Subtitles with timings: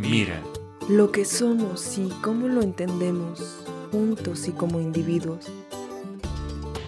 [0.00, 0.42] Mira.
[0.88, 5.46] Lo que somos y cómo lo entendemos, juntos y como individuos.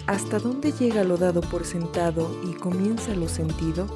[0.07, 3.87] ¿Hasta dónde llega lo dado por sentado y comienza lo sentido?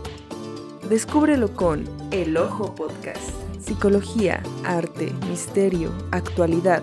[0.89, 3.31] Descúbrelo con El Ojo Podcast.
[3.59, 6.83] Psicología, arte, misterio, actualidad.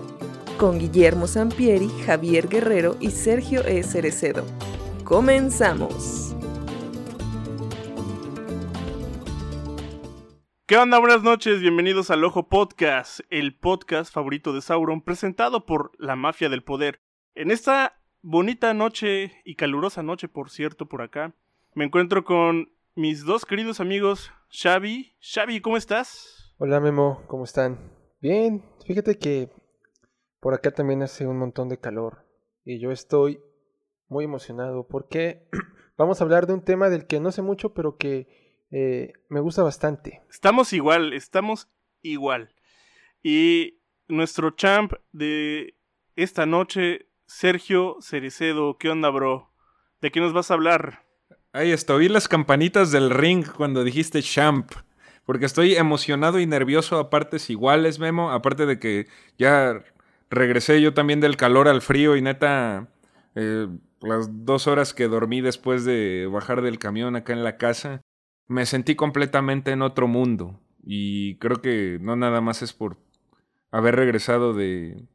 [0.58, 3.82] Con Guillermo Sampieri, Javier Guerrero y Sergio E.
[3.82, 4.44] Cerecedo.
[5.04, 6.23] Comenzamos.
[10.66, 10.98] ¿Qué onda?
[10.98, 16.48] Buenas noches, bienvenidos al Ojo Podcast, el podcast favorito de Sauron, presentado por la Mafia
[16.48, 17.00] del Poder.
[17.34, 21.34] En esta bonita noche y calurosa noche, por cierto, por acá,
[21.74, 25.14] me encuentro con mis dos queridos amigos, Xavi.
[25.20, 26.54] Xavi, ¿cómo estás?
[26.56, 27.92] Hola Memo, ¿cómo están?
[28.22, 29.50] Bien, fíjate que
[30.40, 32.24] por acá también hace un montón de calor
[32.64, 33.38] y yo estoy
[34.08, 35.46] muy emocionado porque
[35.98, 38.43] vamos a hablar de un tema del que no sé mucho, pero que
[38.76, 40.22] eh, me gusta bastante.
[40.28, 41.68] Estamos igual, estamos
[42.02, 42.52] igual.
[43.22, 43.78] Y
[44.08, 45.76] nuestro champ de
[46.16, 49.52] esta noche, Sergio Cerecedo, ¿qué onda, bro?
[50.00, 51.04] ¿De qué nos vas a hablar?
[51.52, 54.72] Ahí está, oí las campanitas del ring cuando dijiste champ.
[55.24, 58.32] Porque estoy emocionado y nervioso a partes iguales, Memo.
[58.32, 59.06] Aparte de que
[59.38, 59.84] ya
[60.30, 62.88] regresé yo también del calor al frío y neta,
[63.36, 63.68] eh,
[64.00, 68.02] las dos horas que dormí después de bajar del camión acá en la casa,
[68.46, 70.60] me sentí completamente en otro mundo.
[70.82, 72.98] Y creo que no nada más es por
[73.70, 75.06] haber regresado de,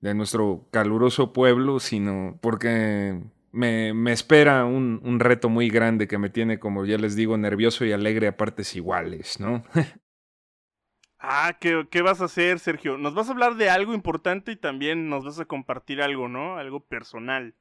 [0.00, 6.18] de nuestro caluroso pueblo, sino porque me, me espera un, un, reto muy grande que
[6.18, 9.64] me tiene, como ya les digo, nervioso y alegre a partes iguales, ¿no?
[11.18, 12.98] ah, ¿qué, ¿qué vas a hacer, Sergio?
[12.98, 16.58] Nos vas a hablar de algo importante y también nos vas a compartir algo, ¿no?
[16.58, 17.54] Algo personal.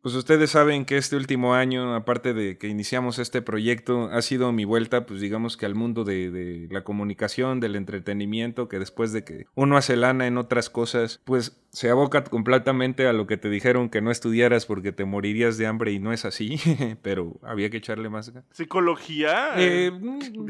[0.00, 4.52] Pues ustedes saben que este último año, aparte de que iniciamos este proyecto, ha sido
[4.52, 9.12] mi vuelta, pues digamos que al mundo de, de, la comunicación, del entretenimiento, que después
[9.12, 13.36] de que uno hace lana en otras cosas, pues se aboca completamente a lo que
[13.36, 16.58] te dijeron que no estudiaras porque te morirías de hambre y no es así,
[17.02, 18.32] pero había que echarle más.
[18.52, 19.52] ¿Psicología?
[19.56, 19.92] Eh,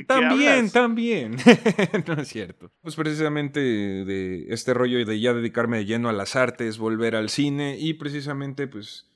[0.07, 1.37] también, también.
[2.07, 2.71] no es cierto.
[2.83, 7.31] Pues precisamente de este rollo de ya dedicarme de lleno a las artes, volver al
[7.31, 9.09] cine y precisamente pues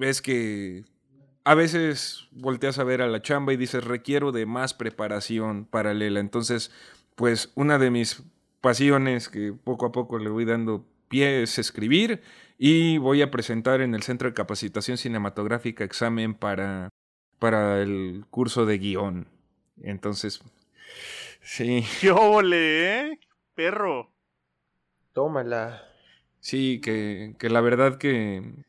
[0.00, 0.84] es que
[1.44, 6.20] a veces volteas a ver a la chamba y dices, requiero de más preparación paralela.
[6.20, 6.70] Entonces,
[7.16, 8.22] pues una de mis
[8.60, 12.22] pasiones que poco a poco le voy dando pie es escribir
[12.58, 16.90] y voy a presentar en el Centro de Capacitación Cinematográfica examen para,
[17.38, 19.28] para el curso de guion.
[19.82, 20.42] Entonces,
[21.40, 21.84] sí.
[22.00, 23.20] ¡Qué óvole, eh!
[23.54, 24.12] Perro.
[25.12, 25.82] Tómala.
[26.40, 28.64] Sí, que, que la verdad que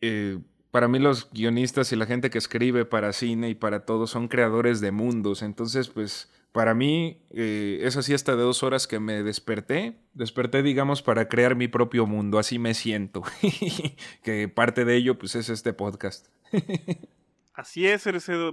[0.00, 0.38] eh,
[0.70, 4.28] para mí los guionistas y la gente que escribe para cine y para todo son
[4.28, 5.42] creadores de mundos.
[5.42, 11.02] Entonces, pues, para mí, eh, esa siesta de dos horas que me desperté, desperté, digamos,
[11.02, 12.38] para crear mi propio mundo.
[12.38, 13.22] Así me siento.
[14.22, 16.28] que parte de ello, pues, es este podcast.
[17.54, 18.04] Así es,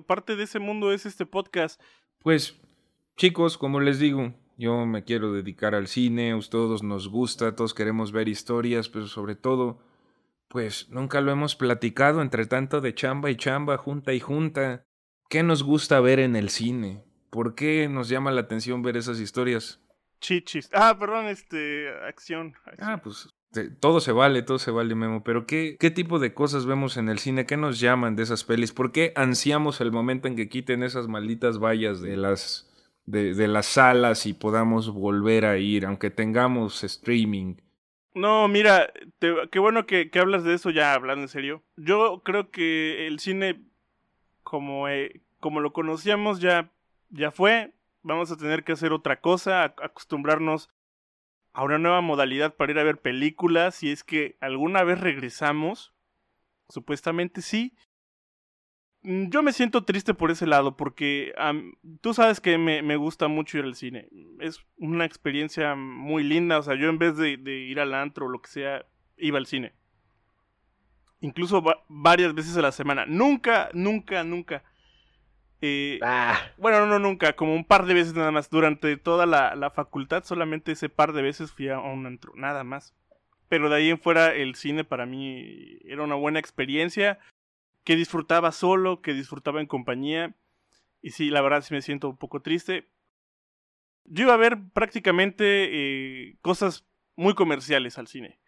[0.05, 1.79] parte de ese mundo es este podcast.
[2.19, 2.59] Pues,
[3.15, 7.73] chicos, como les digo, yo me quiero dedicar al cine, a todos nos gusta, todos
[7.73, 9.79] queremos ver historias, pero sobre todo
[10.57, 14.87] pues nunca lo hemos platicado entre tanto de chamba y chamba, junta y junta.
[15.29, 17.03] ¿Qué nos gusta ver en el cine?
[17.29, 19.79] ¿Por qué nos llama la atención ver esas historias?
[20.19, 20.67] Chichis.
[20.73, 22.55] Ah, perdón, este, acción.
[22.79, 23.29] Ah, pues
[23.79, 25.23] todo se vale, todo se vale, Memo.
[25.23, 27.45] Pero ¿qué, ¿qué tipo de cosas vemos en el cine?
[27.45, 28.71] ¿Qué nos llaman de esas pelis?
[28.71, 32.67] ¿Por qué ansiamos el momento en que quiten esas malditas vallas de las,
[33.05, 37.57] de, de las salas y podamos volver a ir, aunque tengamos streaming?
[38.17, 41.63] No, mira, qué bueno que, que, hablas de eso ya hablando en serio.
[41.75, 43.63] Yo creo que el cine,
[44.41, 46.71] como, eh, como lo conocíamos, ya,
[47.09, 47.75] ya fue.
[48.01, 50.71] Vamos a tener que hacer otra cosa, acostumbrarnos
[51.53, 53.75] a una nueva modalidad para ir a ver películas.
[53.75, 55.93] Si es que alguna vez regresamos,
[56.69, 57.75] supuestamente sí.
[59.07, 61.33] Mm, yo me siento triste por ese lado, porque
[62.01, 64.09] tú sabes que me, me, gusta mucho ir al cine.
[64.41, 66.59] Es una experiencia muy linda.
[66.59, 69.37] O sea, yo en vez de, de ir al antro o lo que sea, iba
[69.37, 69.73] al cine.
[71.21, 73.05] Incluso varias veces a la semana.
[73.05, 74.63] Nunca, nunca, nunca.
[75.61, 76.37] Eh, ah.
[76.57, 77.33] Bueno, no, nunca.
[77.33, 78.49] Como un par de veces nada más.
[78.49, 82.33] Durante toda la, la facultad, solamente ese par de veces fui a un antro.
[82.35, 82.93] Nada más.
[83.47, 87.19] Pero de ahí en fuera, el cine para mí era una buena experiencia
[87.87, 90.35] que disfrutaba solo, que disfrutaba en compañía.
[91.01, 92.89] Y sí, la verdad sí me siento un poco triste.
[94.03, 96.85] Yo iba a ver prácticamente eh, cosas
[97.15, 98.41] muy comerciales al cine.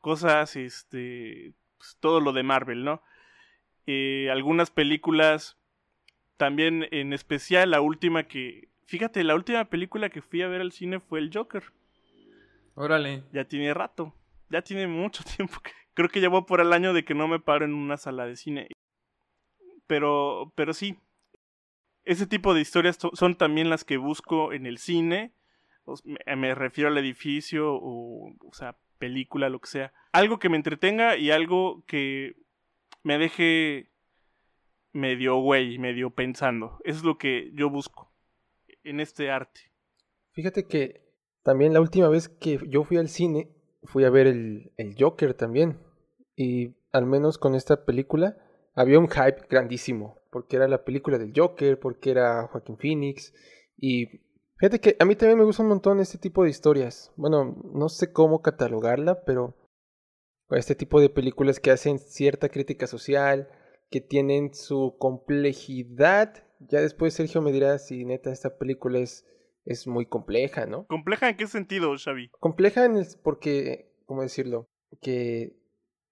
[0.00, 3.02] Cosas, este, pues, todo lo de Marvel, ¿no?
[3.86, 5.56] Eh, algunas películas,
[6.36, 10.72] también en especial la última que Fíjate, la última película que fui a ver al
[10.72, 11.64] cine fue el Joker.
[12.74, 13.24] Órale.
[13.32, 14.14] Ya tiene rato.
[14.50, 15.58] Ya tiene mucho tiempo.
[15.94, 18.36] Creo que llevo por el año de que no me paro en una sala de
[18.36, 18.68] cine.
[19.86, 20.98] Pero, pero sí.
[22.04, 25.32] Ese tipo de historias son también las que busco en el cine.
[26.36, 29.92] Me refiero al edificio o, o sea, película, lo que sea.
[30.12, 32.36] Algo que me entretenga y algo que
[33.02, 33.90] me deje
[34.92, 36.78] medio güey, medio pensando.
[36.84, 38.12] Eso es lo que yo busco
[38.84, 39.72] en este arte.
[40.32, 41.02] Fíjate que
[41.42, 43.48] también la última vez que yo fui al cine,
[43.84, 45.78] fui a ver el, el Joker también.
[46.36, 48.36] Y al menos con esta película
[48.74, 50.20] había un hype grandísimo.
[50.30, 53.34] Porque era la película del Joker, porque era Joaquín Phoenix.
[53.76, 54.06] Y
[54.56, 57.12] fíjate que a mí también me gusta un montón este tipo de historias.
[57.16, 59.54] Bueno, no sé cómo catalogarla, pero
[60.50, 63.48] este tipo de películas que hacen cierta crítica social,
[63.90, 66.44] que tienen su complejidad.
[66.60, 69.26] Ya después Sergio me dirá si neta esta película es,
[69.64, 70.86] es muy compleja, ¿no?
[70.86, 72.30] ¿Compleja en qué sentido, Xavi?
[72.40, 74.68] Compleja en el, porque, ¿cómo decirlo?
[75.00, 75.56] Que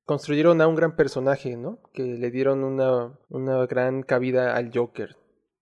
[0.04, 1.80] construyeron a un gran personaje, ¿no?
[1.92, 5.16] Que le dieron una, una gran cabida al Joker,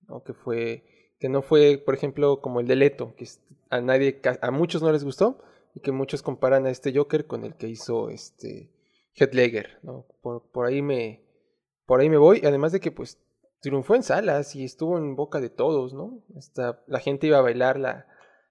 [0.06, 0.22] ¿no?
[0.22, 3.26] Que fue, que no fue, por ejemplo, como el de Leto, que
[3.70, 5.42] a nadie, a muchos no les gustó
[5.74, 8.70] y que muchos comparan a este Joker con el que hizo este
[9.14, 10.06] Heath Ledger, ¿no?
[10.22, 11.22] Por, por ahí me,
[11.86, 13.18] por ahí me voy, además de que pues
[13.60, 16.24] triunfó en salas y estuvo en boca de todos, ¿no?
[16.36, 18.06] Hasta la gente iba a bailar la,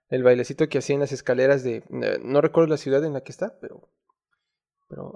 [0.10, 3.22] el bailecito que hacía en las escaleras de, eh, no recuerdo la ciudad en la
[3.22, 3.90] que está, pero,
[4.88, 5.14] pero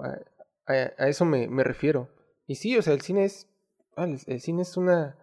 [0.66, 2.08] a, eso me, refiero.
[2.46, 3.48] Y sí, o sea, el cine es,
[3.96, 5.18] ah, el, cine es una,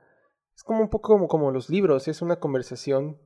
[0.56, 3.20] es como un poco como los libros, es una conversación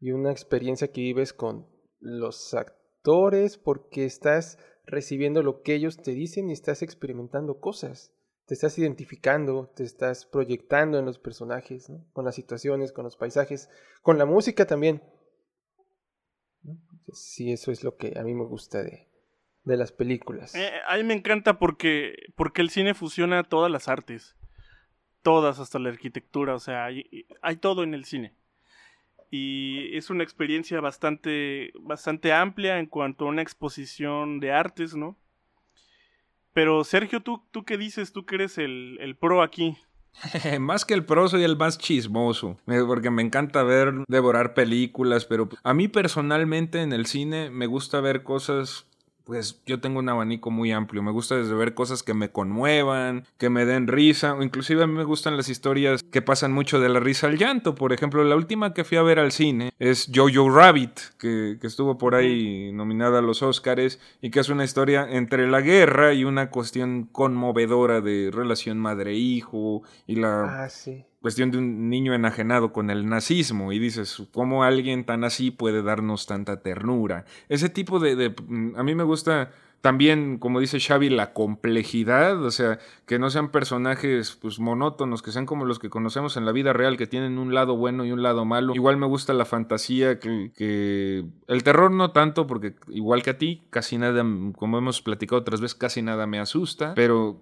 [0.00, 1.68] y una experiencia que vives con
[2.00, 8.14] los actores porque estás recibiendo lo que ellos te dicen y estás experimentando cosas
[8.48, 13.68] te estás identificando, te estás proyectando en los personajes, con las situaciones, con los paisajes,
[14.00, 15.02] con la música también.
[17.12, 19.06] Sí, eso es lo que a mí me gusta de,
[19.64, 20.54] de las películas.
[20.54, 24.34] Eh, a mí me encanta porque, porque el cine fusiona todas las artes,
[25.20, 28.34] todas, hasta la arquitectura, o sea, hay, hay todo en el cine.
[29.30, 35.18] Y es una experiencia bastante, bastante amplia en cuanto a una exposición de artes, ¿no?
[36.58, 38.12] Pero Sergio, ¿tú, tú qué dices?
[38.12, 39.76] Tú que eres el, el pro aquí.
[40.58, 42.56] más que el pro, soy el más chismoso.
[42.66, 45.24] Porque me encanta ver, devorar películas.
[45.24, 48.87] Pero a mí personalmente en el cine me gusta ver cosas
[49.28, 51.02] pues yo tengo un abanico muy amplio.
[51.02, 54.86] Me gusta desde ver cosas que me conmuevan, que me den risa, o inclusive a
[54.86, 57.74] mí me gustan las historias que pasan mucho de la risa al llanto.
[57.74, 61.66] Por ejemplo, la última que fui a ver al cine es Jojo Rabbit, que, que
[61.66, 66.14] estuvo por ahí nominada a los Oscars y que es una historia entre la guerra
[66.14, 70.64] y una cuestión conmovedora de relación madre-hijo y la...
[70.64, 75.24] Ah, sí cuestión de un niño enajenado con el nazismo y dices, ¿cómo alguien tan
[75.24, 77.24] así puede darnos tanta ternura?
[77.48, 78.16] Ese tipo de...
[78.16, 78.34] de
[78.76, 83.50] a mí me gusta también, como dice Xavi, la complejidad, o sea, que no sean
[83.50, 87.38] personajes pues monótonos, que sean como los que conocemos en la vida real, que tienen
[87.38, 88.74] un lado bueno y un lado malo.
[88.74, 93.62] Igual me gusta la fantasía, que, el terror no tanto, porque igual que a ti,
[93.70, 94.24] casi nada,
[94.56, 97.40] como hemos platicado otras veces, casi nada me asusta, pero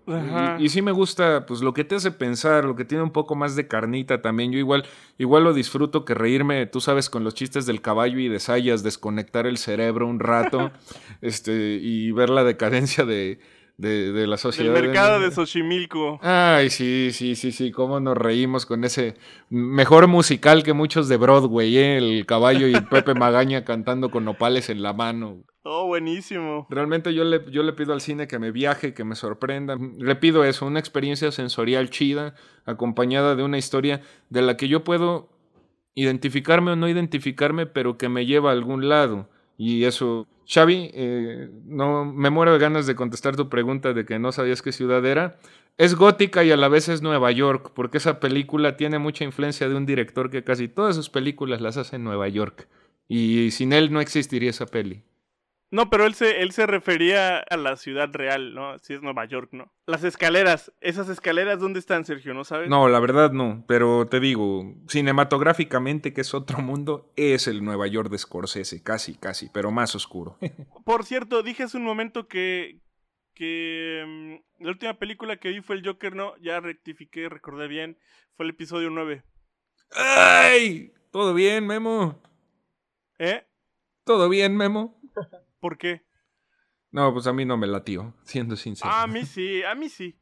[0.58, 3.34] y, sí me gusta pues lo que te hace pensar, lo que tiene un poco
[3.34, 4.52] más de carnita también.
[4.52, 4.84] Yo igual,
[5.16, 8.82] igual lo disfruto que reírme, tú sabes, con los chistes del caballo y de sayas,
[8.82, 10.70] desconectar el cerebro un rato,
[11.22, 13.38] este, y ver la decadencia de,
[13.78, 14.76] de, la sociedad.
[14.76, 16.18] El mercado de Xochimilco.
[16.22, 19.14] Ay, sí, sí, sí, sí, cómo nos reímos con ese
[19.50, 21.96] mejor musical que muchos de Broadway, ¿eh?
[21.98, 25.44] el caballo y Pepe Magaña cantando con nopales en la mano.
[25.68, 26.66] Oh, buenísimo.
[26.70, 29.76] Realmente yo le, yo le pido al cine que me viaje, que me sorprenda.
[29.98, 34.84] Le pido eso, una experiencia sensorial chida, acompañada de una historia de la que yo
[34.84, 35.28] puedo
[35.96, 39.28] identificarme o no identificarme, pero que me lleva a algún lado.
[39.58, 44.18] Y eso, Xavi, eh, no, me muero de ganas de contestar tu pregunta de que
[44.18, 45.38] no sabías qué ciudad era.
[45.78, 49.68] Es gótica y a la vez es Nueva York, porque esa película tiene mucha influencia
[49.68, 52.68] de un director que casi todas sus películas las hace en Nueva York.
[53.08, 55.02] Y sin él no existiría esa peli.
[55.72, 58.78] No, pero él se, él se refería a la ciudad real, ¿no?
[58.78, 59.72] Si es Nueva York, ¿no?
[59.86, 62.34] Las escaleras, esas escaleras, ¿dónde están, Sergio?
[62.34, 62.68] ¿No sabes?
[62.68, 67.88] No, la verdad no, pero te digo, cinematográficamente, que es otro mundo, es el Nueva
[67.88, 70.38] York de Scorsese, casi, casi, pero más oscuro.
[70.84, 72.80] Por cierto, dije hace un momento que,
[73.34, 76.36] que mm, la última película que vi fue el Joker, ¿no?
[76.36, 77.98] Ya rectifiqué, recordé bien,
[78.36, 79.24] fue el episodio 9.
[79.92, 80.92] ¡Ay!
[81.10, 82.22] ¿Todo bien, Memo?
[83.18, 83.44] ¿Eh?
[84.04, 85.00] ¿Todo bien, Memo?
[85.66, 86.02] ¿Por qué?
[86.92, 88.88] No, pues a mí no me latió, siendo sincero.
[88.88, 90.16] a mí sí, a mí sí.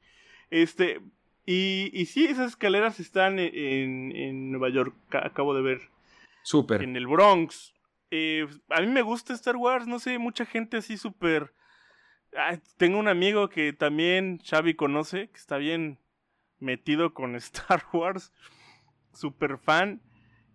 [0.49, 1.03] Este,
[1.45, 5.81] y, y sí, esas escaleras están en, en, Nueva York, acabo de ver.
[6.45, 6.83] Súper.
[6.83, 7.75] en el Bronx.
[8.11, 11.53] Eh, a mí me gusta Star Wars, no sé, mucha gente así súper...
[12.35, 15.99] Ah, tengo un amigo que también Xavi conoce, que está bien
[16.59, 18.33] metido con Star Wars,
[19.13, 20.01] súper fan.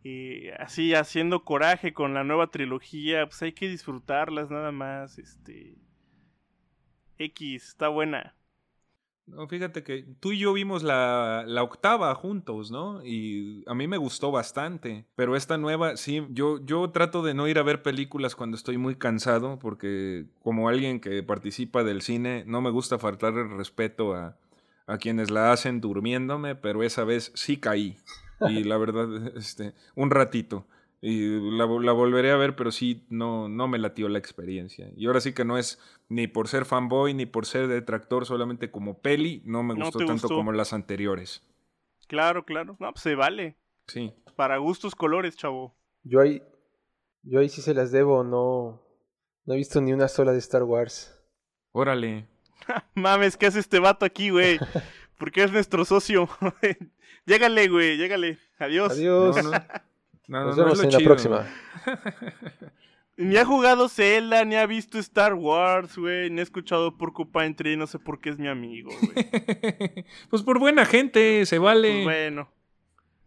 [0.03, 5.19] Y así haciendo coraje con la nueva trilogía, pues hay que disfrutarlas nada más.
[5.19, 5.75] Este.
[7.17, 8.35] X, está buena.
[9.29, 13.05] No, fíjate que tú y yo vimos la, la, octava juntos, ¿no?
[13.05, 15.05] Y a mí me gustó bastante.
[15.15, 18.77] Pero esta nueva, sí, yo, yo trato de no ir a ver películas cuando estoy
[18.77, 24.15] muy cansado, porque como alguien que participa del cine, no me gusta faltar el respeto
[24.15, 24.35] a,
[24.87, 27.97] a quienes la hacen durmiéndome, pero esa vez sí caí.
[28.41, 30.65] Y la verdad, este, un ratito.
[31.01, 34.91] Y la, la, volveré a ver, pero sí, no, no me latió la experiencia.
[34.95, 35.79] Y ahora sí que no es
[36.09, 40.05] ni por ser fanboy, ni por ser detractor, solamente como peli, no me gustó no
[40.07, 40.35] tanto gustó.
[40.35, 41.41] como las anteriores.
[42.07, 42.75] Claro, claro.
[42.79, 43.55] No, pues se vale.
[43.87, 44.13] Sí.
[44.35, 45.75] Para gustos colores, chavo.
[46.03, 46.41] Yo ahí,
[47.23, 48.81] yo ahí sí se las debo, no,
[49.45, 51.15] no he visto ni una sola de Star Wars.
[51.71, 52.27] Órale.
[52.93, 54.59] Mames, ¿qué hace este vato aquí, güey?
[55.19, 56.27] Porque es nuestro socio.
[57.27, 58.39] llégale, güey, llégale.
[58.57, 58.93] Adiós.
[58.93, 59.35] Adiós.
[59.35, 59.51] No, no.
[60.27, 61.47] No, Nos no, vemos no es en la próxima.
[63.17, 66.29] Ni ha jugado Zelda, ni ha visto Star Wars, güey.
[66.29, 70.05] Ni ha escuchado Porcupine Tree, no sé por qué es mi amigo, güey.
[70.29, 71.91] pues por buena gente, se vale.
[71.91, 72.49] Pues bueno.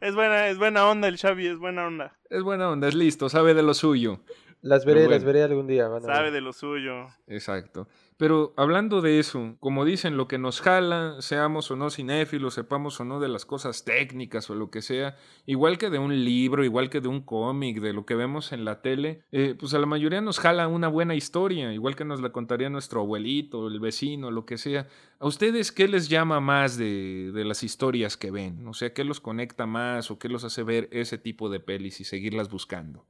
[0.01, 2.17] Es buena, es buena onda el Xavi, es buena onda.
[2.31, 4.21] Es buena onda, es listo, sabe de lo suyo.
[4.63, 5.89] Las veré, las veré algún día.
[5.89, 6.33] van a Sabe ver.
[6.33, 7.09] de lo suyo.
[7.27, 7.87] Exacto.
[8.17, 13.01] Pero hablando de eso, como dicen, lo que nos jala, seamos o no cinéfilos, sepamos
[13.01, 15.17] o no de las cosas técnicas o lo que sea,
[15.47, 18.65] igual que de un libro, igual que de un cómic, de lo que vemos en
[18.65, 22.21] la tele, eh, pues a la mayoría nos jala una buena historia, igual que nos
[22.21, 24.89] la contaría nuestro abuelito, el vecino, lo que sea.
[25.19, 28.67] ¿A ustedes qué les llama más de, las historias que ven?
[28.67, 32.01] O sea, ¿qué los conecta más o qué los hace ver ese tipo de pelis
[32.01, 33.07] y seguirlas buscando?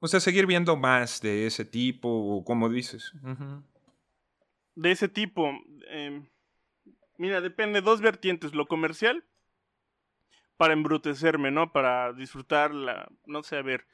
[0.00, 3.12] O, sea, seguir viendo más de ese tipo o como dices.
[4.80, 5.50] De ese tipo.
[5.90, 6.22] eh,
[7.16, 8.54] mira, depende dos vertientes.
[8.54, 9.24] Lo comercial.
[10.56, 11.72] Para embrutecerme, ¿no?
[11.72, 13.08] Para disfrutar la.
[13.26, 13.86] No sé, a ver.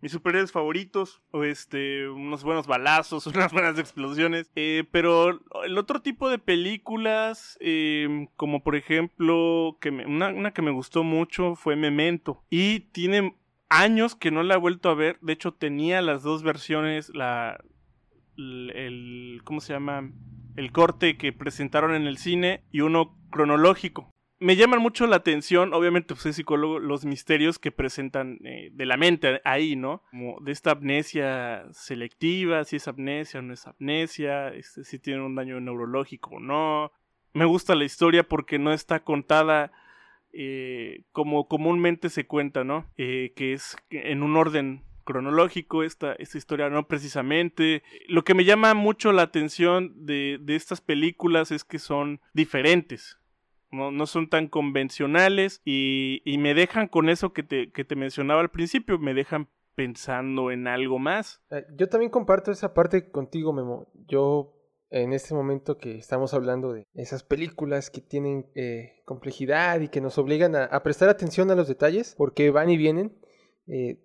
[0.00, 1.22] Mis superhéroes favoritos.
[1.30, 2.08] O este.
[2.08, 3.26] Unos buenos balazos.
[3.28, 4.50] Unas buenas explosiones.
[4.56, 7.56] eh, pero el otro tipo de películas.
[7.60, 9.78] eh, como por ejemplo.
[9.80, 12.42] Que me- una, una que me gustó mucho fue Memento.
[12.50, 13.36] Y tiene
[13.68, 15.18] años que no la he vuelto a ver.
[15.20, 17.10] De hecho, tenía las dos versiones.
[17.14, 17.62] La.
[18.36, 20.10] El, ¿Cómo se llama?
[20.56, 24.10] El corte que presentaron en el cine y uno cronológico.
[24.38, 28.86] Me llaman mucho la atención, obviamente, pues soy psicólogo, los misterios que presentan eh, de
[28.86, 30.02] la mente ahí, ¿no?
[30.10, 35.22] Como de esta amnesia selectiva, si es amnesia o no es amnesia, este, si tiene
[35.22, 36.90] un daño neurológico o no.
[37.34, 39.70] Me gusta la historia porque no está contada
[40.32, 42.86] eh, como comúnmente se cuenta, ¿no?
[42.96, 47.82] Eh, que es en un orden cronológico esta, esta historia, no precisamente.
[48.08, 53.18] Lo que me llama mucho la atención de, de estas películas es que son diferentes.
[53.70, 57.96] No, no son tan convencionales y, y me dejan con eso que te, que te
[57.96, 61.40] mencionaba al principio, me dejan pensando en algo más.
[61.50, 63.88] Eh, Yo también comparto esa parte contigo, Memo.
[64.06, 64.54] Yo,
[64.90, 70.00] en este momento que estamos hablando de esas películas que tienen eh, complejidad y que
[70.00, 73.16] nos obligan a, prestar atención a los detalles, porque van y vienen,
[73.66, 73.98] eh,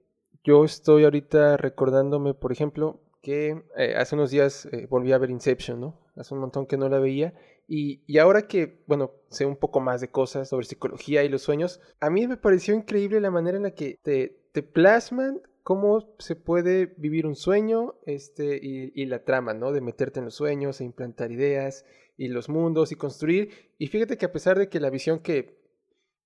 [0.48, 5.30] yo estoy ahorita recordándome, por ejemplo, que eh, hace unos días eh, volví a ver
[5.30, 6.00] Inception, ¿no?
[6.16, 7.34] Hace un montón que no la veía.
[7.68, 11.42] Y, y ahora que, bueno, sé un poco más de cosas sobre psicología y los
[11.42, 16.16] sueños, a mí me pareció increíble la manera en la que te, te plasman cómo
[16.18, 19.74] se puede vivir un sueño este, y, y la trama, ¿no?
[19.74, 21.84] De meterte en los sueños e implantar ideas
[22.16, 23.74] y los mundos y construir.
[23.77, 25.60] Y fíjate que a pesar de que la visión que,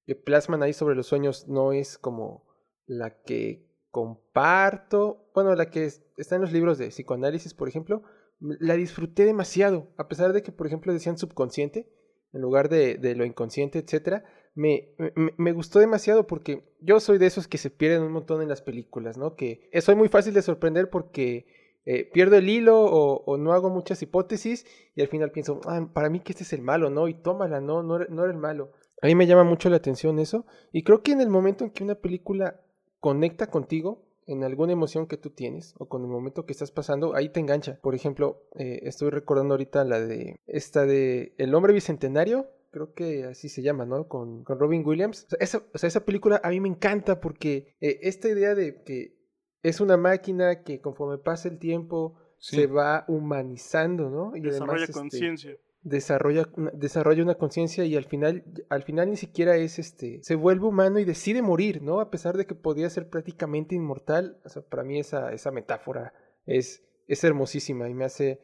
[0.06, 2.46] que plasman ahí sobre los sueños no es como
[2.86, 8.04] la que comparto, bueno, la que es- está en los libros de psicoanálisis, por ejemplo,
[8.40, 11.88] la disfruté demasiado, a pesar de que, por ejemplo, decían subconsciente
[12.34, 14.24] en lugar de, de lo inconsciente, etcétera,
[14.56, 18.42] me, me, me gustó demasiado porque yo soy de esos que se pierden un montón
[18.42, 19.36] en las películas, ¿no?
[19.36, 21.46] Que soy muy fácil de sorprender porque
[21.86, 26.10] eh, pierdo el hilo o, no hago muchas hipótesis y al final pienso, ah, para
[26.10, 27.08] mí que este es el malo, ¿no?
[27.08, 27.84] Y tómala, ¿no?
[27.84, 28.72] No, no era el malo.
[29.02, 31.72] A mí me llama mucho la atención eso y creo que en el momento en
[31.72, 32.62] que una película
[33.02, 37.16] conecta contigo en alguna emoción que tú tienes o con el momento que estás pasando,
[37.16, 37.80] ahí te engancha.
[37.82, 43.26] Por ejemplo, eh, estoy recordando ahorita la de esta de El hombre bicentenario, creo que
[43.26, 44.08] así se llama, ¿no?
[44.08, 45.26] Con, con Robin Williams.
[45.26, 48.56] O sea, esa, o sea, esa película a mí me encanta porque eh, esta idea
[48.56, 49.18] de que
[49.64, 52.56] es una máquina que conforme pasa el tiempo Sí.
[52.56, 54.36] se va humanizando, ¿no?
[54.36, 55.58] Y Desarrolla este, conciencia.
[55.84, 60.36] Desarrolla, una- desarrolla una conciencia y al final, al final ni siquiera es este, se
[60.36, 62.00] vuelve humano y decide morir, ¿no?
[62.00, 64.40] A pesar de que podía ser prácticamente inmortal.
[64.46, 66.14] O sea, para mí esa, esa metáfora
[66.46, 68.40] es, es hermosísima y me hace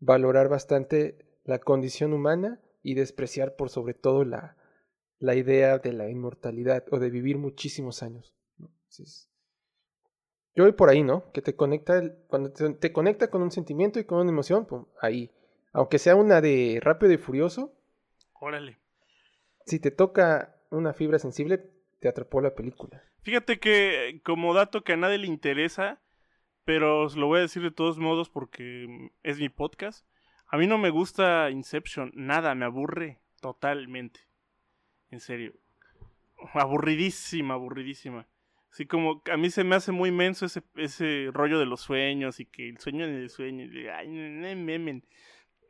[0.00, 4.56] valorar bastante la condición humana y despreciar por sobre todo la,
[5.18, 8.34] la idea de la inmortalidad o de vivir muchísimos años.
[10.54, 11.30] yo voy por ahí, ¿no?
[11.32, 14.66] Que te conecta, cuando te, te conecta con un sentimiento y con una emoción,
[15.00, 15.30] ahí.
[15.78, 17.72] Aunque sea una de rápido y furioso,
[18.32, 18.80] Órale.
[19.64, 21.70] si te toca una fibra sensible,
[22.00, 23.00] te atrapó la película.
[23.22, 26.02] Fíjate que eh, como dato que a nadie le interesa,
[26.64, 30.04] pero os lo voy a decir de todos modos porque mm, es mi podcast.
[30.48, 34.18] A mí no me gusta Inception, nada, me aburre totalmente.
[35.12, 35.52] En serio.
[36.54, 38.26] Aburridísima, aburridísima.
[38.72, 42.40] Así como a mí se me hace muy menso ese, ese rollo de los sueños
[42.40, 43.64] y que el sueño en el sueño.
[43.94, 45.04] Ay, memen.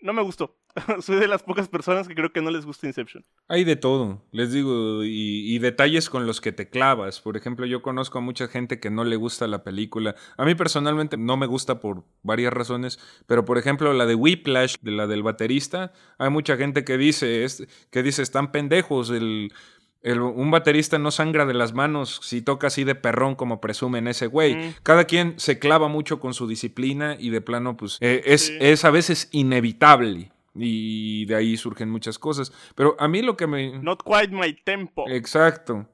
[0.00, 0.57] No me gustó.
[1.02, 3.25] Soy de las pocas personas que creo que no les gusta Inception.
[3.49, 7.21] Hay de todo, les digo, y, detalles con los que te clavas.
[7.21, 10.14] Por ejemplo, yo conozco a mucha gente que no le gusta la película.
[10.37, 14.76] A mí personalmente no me gusta por varias razones, pero por ejemplo la de Whiplash,
[14.81, 19.52] de la del baterista, hay mucha gente que dice, es, que dice, están pendejos, el,
[20.02, 24.09] el- un baterista no sangra de las manos si toca así de perrón como presumen
[24.09, 24.55] ese güey.
[24.57, 24.75] Mm.
[24.83, 28.57] Cada quien se clava mucho con su disciplina y de plano, pues, eh, es, Sí.
[28.61, 30.33] es a veces inevitable.
[30.55, 32.52] Y de ahí surgen muchas cosas.
[32.75, 33.78] Pero a mí lo que me...
[33.81, 35.05] Not quite my tempo.
[35.09, 35.87] Exacto.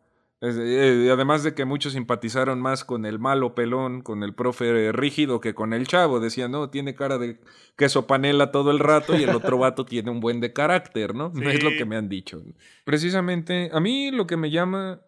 [0.46, 5.40] Eh, además de que muchos simpatizaron más con el malo pelón, con el profe rígido
[5.40, 6.20] que con el chavo.
[6.20, 7.40] Decían, no, tiene cara de
[7.76, 11.32] queso panela todo el rato y el otro vato tiene un buen de carácter, ¿no?
[11.42, 12.42] Es lo que me han dicho.
[12.84, 15.00] Precisamente, a mí lo que me llama,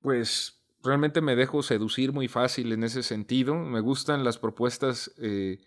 [0.00, 3.54] pues realmente me dejo seducir muy fácil en ese sentido.
[3.54, 5.58] Me gustan las propuestas eh,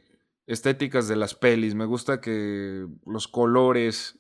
[0.46, 1.74] estéticas de las pelis.
[1.74, 4.20] Me gusta que los colores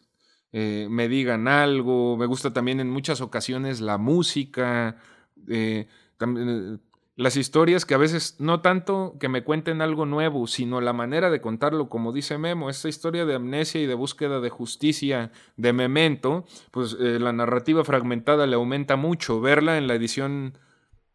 [0.58, 2.16] eh, me digan algo.
[2.16, 4.96] Me gusta también en muchas ocasiones la música.
[5.50, 6.78] eh, también, eh,
[7.18, 11.30] las historias que a veces no tanto que me cuenten algo nuevo, sino la manera
[11.30, 15.74] de contarlo, como dice Memo, esta historia de amnesia y de búsqueda de justicia de
[15.74, 19.42] Memento, pues eh, la narrativa fragmentada le aumenta mucho.
[19.42, 20.58] Verla en la edición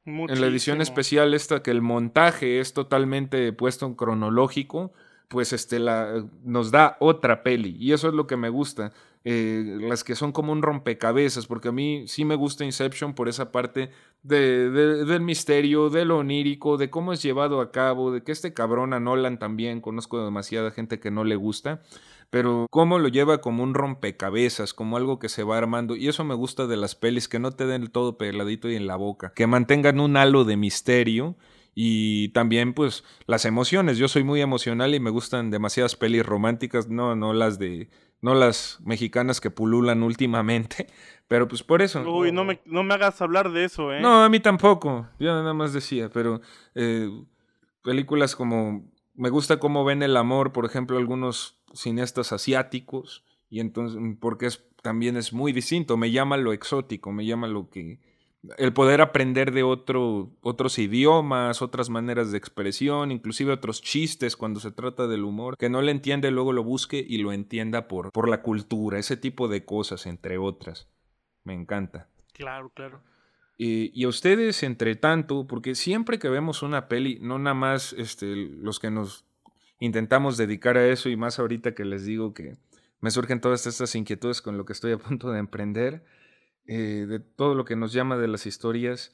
[0.05, 4.93] en la edición especial esta que el montaje es totalmente puesto en cronológico,
[5.29, 8.93] pues este la, nos da otra peli y eso es lo que me gusta.
[9.25, 13.29] Eh, las que son como un rompecabezas, porque a mí sí me gusta Inception por
[13.29, 13.91] esa parte
[14.23, 18.33] de, de- del misterio, de lo onírico, de cómo es llevado a cabo, de que
[18.33, 21.83] este cabrón a Nolan también, conozco demasiada gente que no le gusta,
[22.31, 25.97] pero cómo lo lleva como un rompecabezas, como algo que se va armando.
[25.97, 28.87] Y eso me gusta de las pelis, que no te den todo peladito y en
[28.87, 31.37] la boca, que mantengan un halo de misterio.
[31.75, 33.97] Y también, pues, las emociones.
[33.97, 37.89] Yo soy muy emocional y me gustan demasiadas pelis románticas, no, no las de,
[38.23, 40.87] no las mexicanas que pululan últimamente,
[41.29, 42.03] pero pues por eso.
[42.03, 44.01] Uy, no me, no me hagas hablar de eso, ¿eh?
[44.01, 45.09] No, a mí tampoco.
[45.19, 46.41] Yo nada más decía, pero
[46.75, 47.11] eh,
[47.83, 54.01] películas como me gusta cómo ven el amor, por ejemplo, algunos cineastas asiáticos y entonces
[54.21, 55.97] porque es también es muy distinto.
[55.97, 58.01] Me llama lo exótico, me llama lo que
[58.57, 64.61] el poder aprender de otro, otros idiomas, otras maneras de expresión, inclusive otros chistes cuando
[64.61, 68.13] se trata del humor, que no le entiende, luego lo busque y lo entienda por,
[68.13, 70.89] por la cultura, ese tipo de cosas, entre otras.
[71.45, 72.09] Me encanta.
[72.33, 73.03] Claro, claro.
[73.59, 77.93] Eh, y a ustedes, entre tanto, porque siempre que vemos una peli, no nada más
[77.93, 79.27] este, los que nos
[79.81, 82.57] intentamos dedicar a eso, y más ahorita que les digo que
[83.01, 86.05] me surgen todas estas inquietudes con lo que estoy a punto de emprender,
[86.71, 89.13] eh, de todo lo que nos llama de las historias,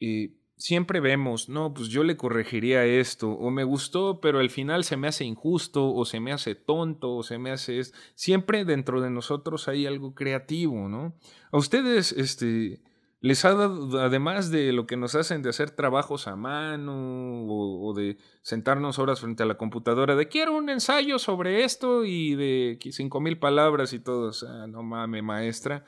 [0.00, 4.84] eh, siempre vemos, no, pues yo le corregiría esto, o me gustó, pero al final
[4.84, 7.78] se me hace injusto, o se me hace tonto, o se me hace...
[7.80, 11.14] es- Siempre dentro de nosotros hay algo creativo, ¿no?
[11.52, 12.82] A ustedes, este
[13.22, 17.92] les ha dado, además de lo que nos hacen de hacer trabajos a mano o,
[17.94, 22.78] de sentarnos horas frente a la computadora, de quiero un ensayo sobre esto y de
[22.92, 25.84] cinco mil palabras y todo, o sea, no mames, maestra.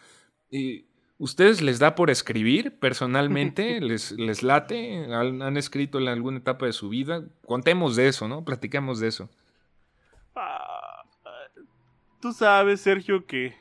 [0.51, 0.87] Y,
[1.23, 3.81] ¿Ustedes les da por escribir personalmente?
[3.81, 5.07] ¿Les, les late?
[5.15, 7.23] ¿Han, han escrito en alguna etapa de su vida?
[7.47, 8.45] Contemos de eso, ¿no?
[8.45, 9.31] Platiquemos de eso.
[10.35, 11.05] Ah,
[12.21, 13.55] tú sabes, Sergio, que.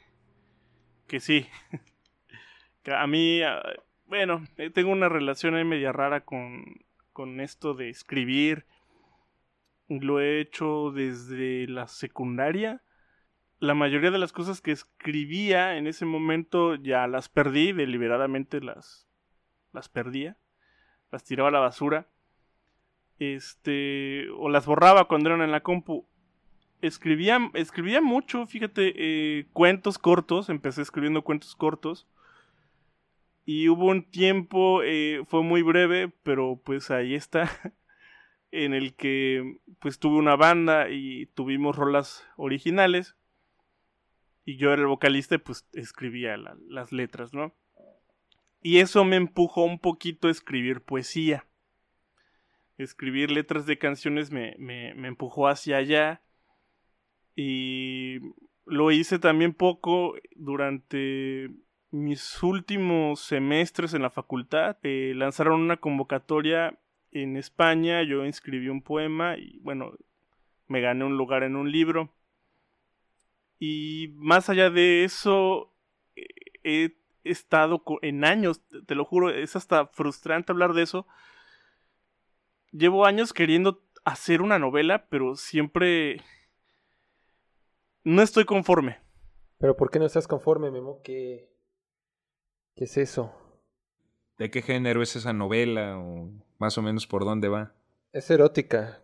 [1.05, 1.45] que sí.
[2.81, 3.43] que a mí.
[3.43, 3.61] ah,
[4.07, 6.65] bueno, eh, tengo una relación ahí media rara con,
[7.13, 8.65] con esto de escribir.
[9.87, 12.81] Lo he hecho desde la secundaria.
[13.61, 19.07] La mayoría de las cosas que escribía en ese momento ya las perdí, deliberadamente las,
[19.71, 20.35] las perdía.
[21.11, 22.09] Las tiraba a la basura.
[23.19, 24.27] Este.
[24.31, 26.05] O las borraba cuando eran en la compu
[26.81, 32.07] escribía, escribía mucho, fíjate, eh, cuentos cortos, empecé escribiendo cuentos cortos.
[33.45, 37.49] Y hubo un tiempo, eh, fue muy breve, pero pues ahí está,
[38.51, 43.15] en el que pues tuve una banda y tuvimos rolas originales.
[44.45, 47.53] Y yo era el vocalista y pues escribía las letras, ¿no?
[48.61, 51.47] Y eso me empujó un poquito a escribir poesía.
[52.77, 56.21] Escribir letras de canciones me, me, empujó hacia allá.
[57.35, 58.19] Y
[58.65, 61.49] lo hice también poco durante
[61.89, 64.77] mis últimos semestres en la facultad.
[64.83, 66.77] Eh, lanzaron una convocatoria
[67.11, 69.93] en España, yo inscribí un poema y bueno,
[70.67, 72.13] me gané un lugar en un libro.
[73.63, 75.71] Y más allá de eso,
[76.15, 76.25] eh,
[76.63, 81.05] he estado en años, te lo juro, es hasta frustrante hablar de eso.
[82.71, 86.23] Llevo años queriendo hacer una novela, pero siempre
[88.03, 88.97] no estoy conforme.
[89.59, 90.99] Pero ¿por qué no estás conforme, Memo?
[91.03, 91.53] ¿Qué,
[92.75, 93.31] qué es eso?
[94.39, 97.75] ¿De qué género es esa novela o más o menos por dónde va?
[98.11, 99.03] Es erótica.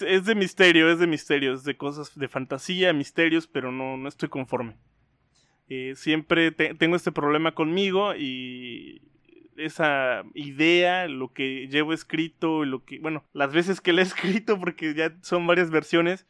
[0.00, 4.08] Es de misterio, es de misterio, es de cosas de fantasía, misterios, pero no, no
[4.08, 4.76] estoy conforme.
[5.68, 9.02] Eh, siempre tengo este problema conmigo y
[9.56, 14.58] esa idea, lo que llevo escrito, lo que, bueno, las veces que le he escrito,
[14.58, 16.26] porque ya son varias versiones,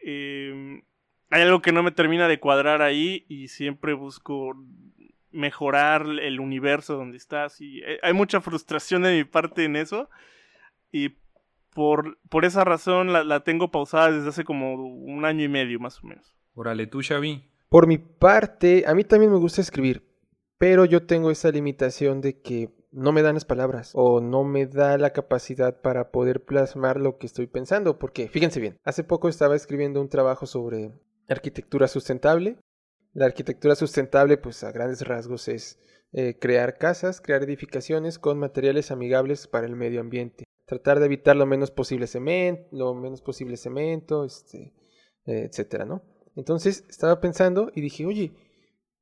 [0.00, 0.82] eh,
[1.30, 4.54] hay algo que no me termina de cuadrar ahí y siempre busco
[5.30, 10.10] mejorar el universo donde estás y eh, hay mucha frustración de mi parte en eso
[10.92, 11.14] y
[11.74, 15.80] por, por esa razón la, la tengo pausada desde hace como un año y medio
[15.80, 16.34] más o menos.
[16.54, 17.50] Órale, tú Xavi.
[17.68, 20.06] Por mi parte, a mí también me gusta escribir,
[20.58, 24.66] pero yo tengo esa limitación de que no me dan las palabras o no me
[24.66, 29.28] da la capacidad para poder plasmar lo que estoy pensando, porque fíjense bien, hace poco
[29.28, 30.92] estaba escribiendo un trabajo sobre
[31.28, 32.58] arquitectura sustentable.
[33.14, 35.80] La arquitectura sustentable, pues a grandes rasgos, es
[36.12, 40.44] eh, crear casas, crear edificaciones con materiales amigables para el medio ambiente.
[40.72, 44.72] Tratar de evitar lo menos posible cemento, lo menos posible cemento, este,
[45.26, 46.02] eh, etcétera, ¿no?
[46.34, 48.32] Entonces estaba pensando y dije, oye,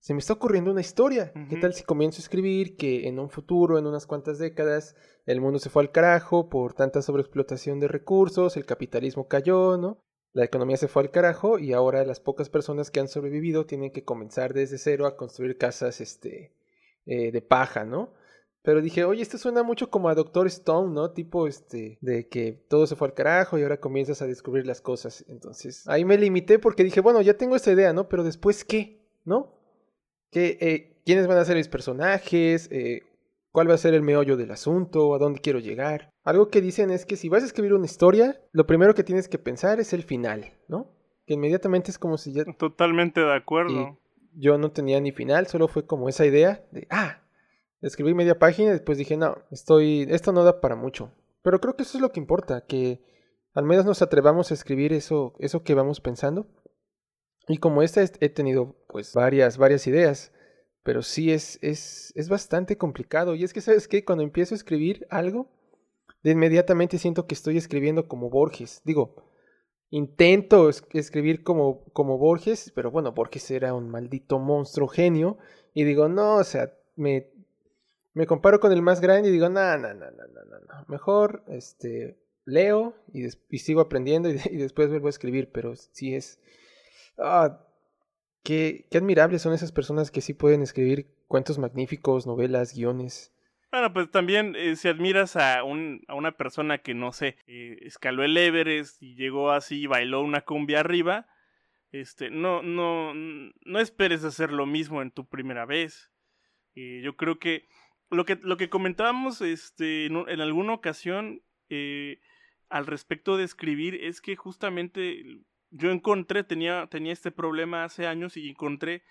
[0.01, 1.33] se me está ocurriendo una historia.
[1.49, 5.41] ¿Qué tal si comienzo a escribir que en un futuro, en unas cuantas décadas, el
[5.41, 10.03] mundo se fue al carajo por tanta sobreexplotación de recursos, el capitalismo cayó, ¿no?
[10.33, 13.93] La economía se fue al carajo y ahora las pocas personas que han sobrevivido tienen
[13.93, 16.53] que comenzar desde cero a construir casas este,
[17.07, 18.13] eh, de paja, ¿no?
[18.63, 21.13] Pero dije, oye, esto suena mucho como a Doctor Stone, ¿no?
[21.13, 24.83] Tipo, este, de que todo se fue al carajo y ahora comienzas a descubrir las
[24.83, 25.25] cosas.
[25.29, 28.09] Entonces, ahí me limité porque dije, bueno, ya tengo esta idea, ¿no?
[28.09, 29.01] Pero después, ¿qué?
[29.25, 29.55] ¿No?
[30.31, 32.69] ¿Qué, eh, ¿Quiénes van a ser mis personajes?
[32.71, 33.03] Eh,
[33.51, 35.15] ¿Cuál va a ser el meollo del asunto?
[35.15, 36.13] ¿A dónde quiero llegar?
[36.23, 39.27] Algo que dicen es que si vas a escribir una historia, lo primero que tienes
[39.27, 40.93] que pensar es el final, ¿no?
[41.27, 42.45] Que inmediatamente es como si ya...
[42.45, 43.99] Totalmente de acuerdo.
[44.35, 47.20] yo no tenía ni final, solo fue como esa idea de, ah,
[47.81, 51.13] Escribí media página y después dije, no, estoy, esto no da para mucho.
[51.43, 53.03] Pero creo que eso es lo que importa, que
[53.55, 56.47] al menos nos atrevamos a escribir eso, eso que vamos pensando.
[57.49, 60.33] Y como esta he tenido pues varias, varias ideas,
[60.83, 63.35] pero sí es, es, es bastante complicado.
[63.35, 64.05] Y es que, ¿sabes qué?
[64.05, 65.51] Cuando empiezo a escribir algo,
[66.23, 68.83] de inmediatamente siento que estoy escribiendo como Borges.
[68.85, 69.17] Digo,
[69.89, 75.39] intento escribir como, como Borges, pero bueno, Borges era un maldito monstruo genio.
[75.73, 77.33] Y digo, no, o sea, me,
[78.21, 80.85] me comparo con el más grande y digo, no, no, no, no, no, no.
[80.89, 86.39] Mejor este, leo y, y sigo aprendiendo y, después vuelvo a escribir, pero sí es...
[87.17, 87.65] Ah,
[88.45, 93.33] qué, qué admirables son esas personas que sí pueden escribir cuentos magníficos, novelas, guiones.
[93.73, 97.79] Bueno, pues también eh, si admiras a, un, a una persona que, no sé, eh,
[97.81, 101.27] escaló el Everest y llegó así y bailó una cumbia arriba,
[101.91, 106.11] este, no, no, no esperes hacer lo mismo en tu primera vez.
[106.75, 107.69] Eh, yo creo que
[108.11, 112.21] lo que, lo que comentábamos este, en, alguna ocasión eh,
[112.69, 118.37] al respecto de escribir es que justamente yo encontré, tenía, tenía este problema hace años
[118.37, 119.05] y encontré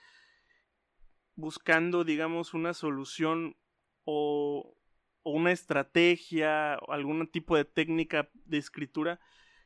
[1.36, 3.56] buscando, digamos, una solución
[4.04, 4.76] o,
[5.24, 9.22] o una estrategia o algún tipo de técnica de escritura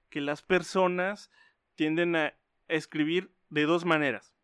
[0.09, 1.31] que las personas
[1.73, 4.35] tienden a escribir de dos maneras.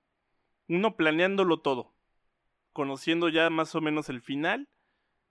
[0.68, 1.94] Uno planeándolo todo,
[2.74, 4.68] conociendo ya más o menos el final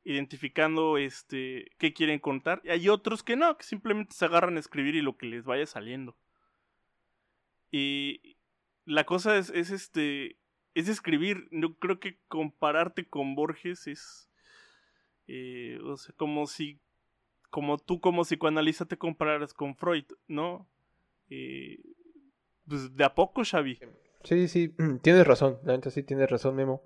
[0.08, 2.62] identificando este qué quieren contar.
[2.64, 5.44] Y hay otros que no, que simplemente se agarran a escribir y lo que les
[5.44, 6.16] vaya saliendo.
[7.70, 8.36] Y
[8.86, 10.38] la cosa es, es este
[10.74, 11.48] es escribir.
[11.50, 14.30] Yo creo que compararte con Borges es
[15.26, 16.80] eh, o sea, como si
[17.50, 20.66] como tú como psicoanalista te compararas con Freud, ¿no?
[21.28, 21.80] Eh,
[22.66, 23.78] pues de a poco, Xavi.
[24.24, 25.58] Sí, sí, tienes razón.
[25.64, 26.82] La neta sí tienes razón, Memo.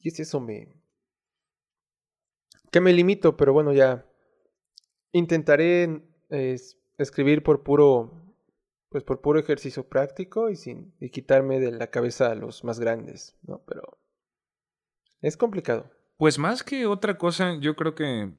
[0.00, 0.81] Y es eso, me.
[2.72, 4.04] Que me limito, pero bueno, ya.
[5.12, 6.02] Intentaré
[6.98, 8.10] escribir por puro.
[8.88, 10.94] Pues por puro ejercicio práctico y sin.
[10.98, 13.62] y quitarme de la cabeza a los más grandes, ¿no?
[13.66, 13.98] Pero.
[15.20, 15.90] Es complicado.
[16.16, 18.32] Pues más que otra cosa, yo creo que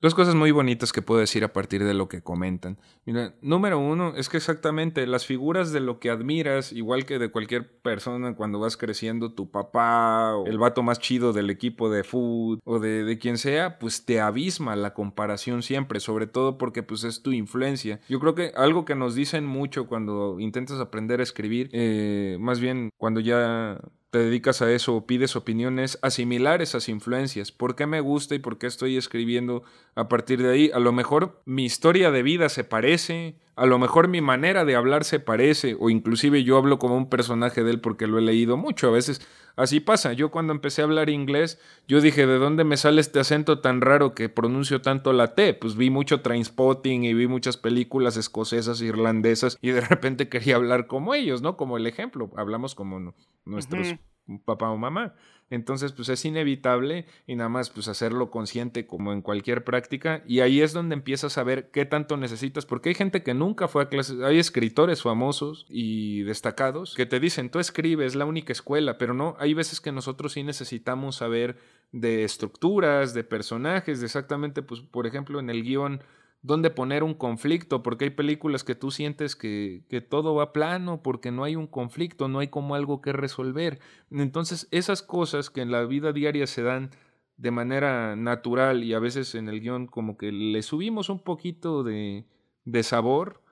[0.00, 2.78] Dos cosas muy bonitas que puedo decir a partir de lo que comentan.
[3.04, 7.32] Mira, número uno es que exactamente las figuras de lo que admiras, igual que de
[7.32, 12.04] cualquier persona cuando vas creciendo, tu papá o el vato más chido del equipo de
[12.04, 16.84] fútbol o de, de, quien sea, pues te abisma la comparación siempre, sobre todo porque
[16.84, 18.00] pues es tu influencia.
[18.08, 22.60] Yo creo que algo que nos dicen mucho cuando intentas aprender a escribir, eh, más
[22.60, 27.52] bien cuando ya te dedicas a eso o pides opiniones, asimilar esas influencias.
[27.52, 29.62] ¿Por qué me gusta y por qué estoy escribiendo
[29.94, 30.70] a partir de ahí?
[30.72, 34.76] A lo mejor mi historia de vida se parece, a lo mejor mi manera de
[34.76, 38.22] hablar se parece, o inclusive yo hablo como un personaje de él porque lo he
[38.22, 38.88] leído mucho.
[38.88, 39.20] A veces
[39.56, 40.12] así pasa.
[40.12, 43.80] Yo cuando empecé a hablar inglés, yo dije, ¿de dónde me sale este acento tan
[43.80, 45.54] raro que pronuncio tanto la T?
[45.54, 50.86] Pues vi mucho Trainspotting y vi muchas películas escocesas, irlandesas, y de repente quería hablar
[50.86, 51.56] como ellos, ¿no?
[51.56, 52.30] Como el ejemplo.
[52.36, 53.12] Hablamos como
[53.44, 53.96] nuestros
[54.44, 55.14] papá o mamá.
[55.50, 60.40] Entonces, pues es inevitable y nada más pues hacerlo consciente como en cualquier práctica y
[60.40, 63.82] ahí es donde empiezas a ver qué tanto necesitas, porque hay gente que nunca fue
[63.82, 68.98] a clases, hay escritores famosos y destacados que te dicen, tú escribes, la única escuela,
[68.98, 71.56] pero no, hay veces que nosotros sí necesitamos saber
[71.92, 76.02] de estructuras, de personajes, de exactamente, pues por ejemplo en el guion
[76.42, 81.02] dónde poner un conflicto, porque hay películas que tú sientes que, que, todo va plano,
[81.02, 83.80] porque no hay un conflicto, no hay como algo que resolver.
[84.10, 86.90] Entonces, esas cosas que en la vida diaria se dan
[87.36, 91.84] de manera natural y a veces en el guion como que le subimos un poquito
[91.84, 92.26] de,
[92.64, 93.42] de sabor,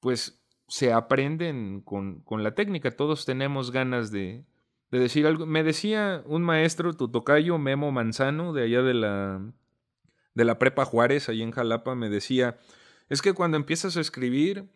[0.00, 2.90] pues se aprenden con, con, la técnica.
[2.90, 4.44] Todos tenemos ganas de,
[4.90, 5.46] de decir algo.
[5.46, 9.52] Me decía un maestro, tu tocayo, Memo Manzano, de allá de la
[10.34, 12.58] de la Prepa Juárez, ahí en Jalapa, me decía,
[13.08, 14.68] es que cuando empiezas a escribir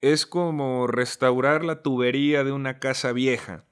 [0.00, 3.64] es como restaurar la tubería de una casa vieja.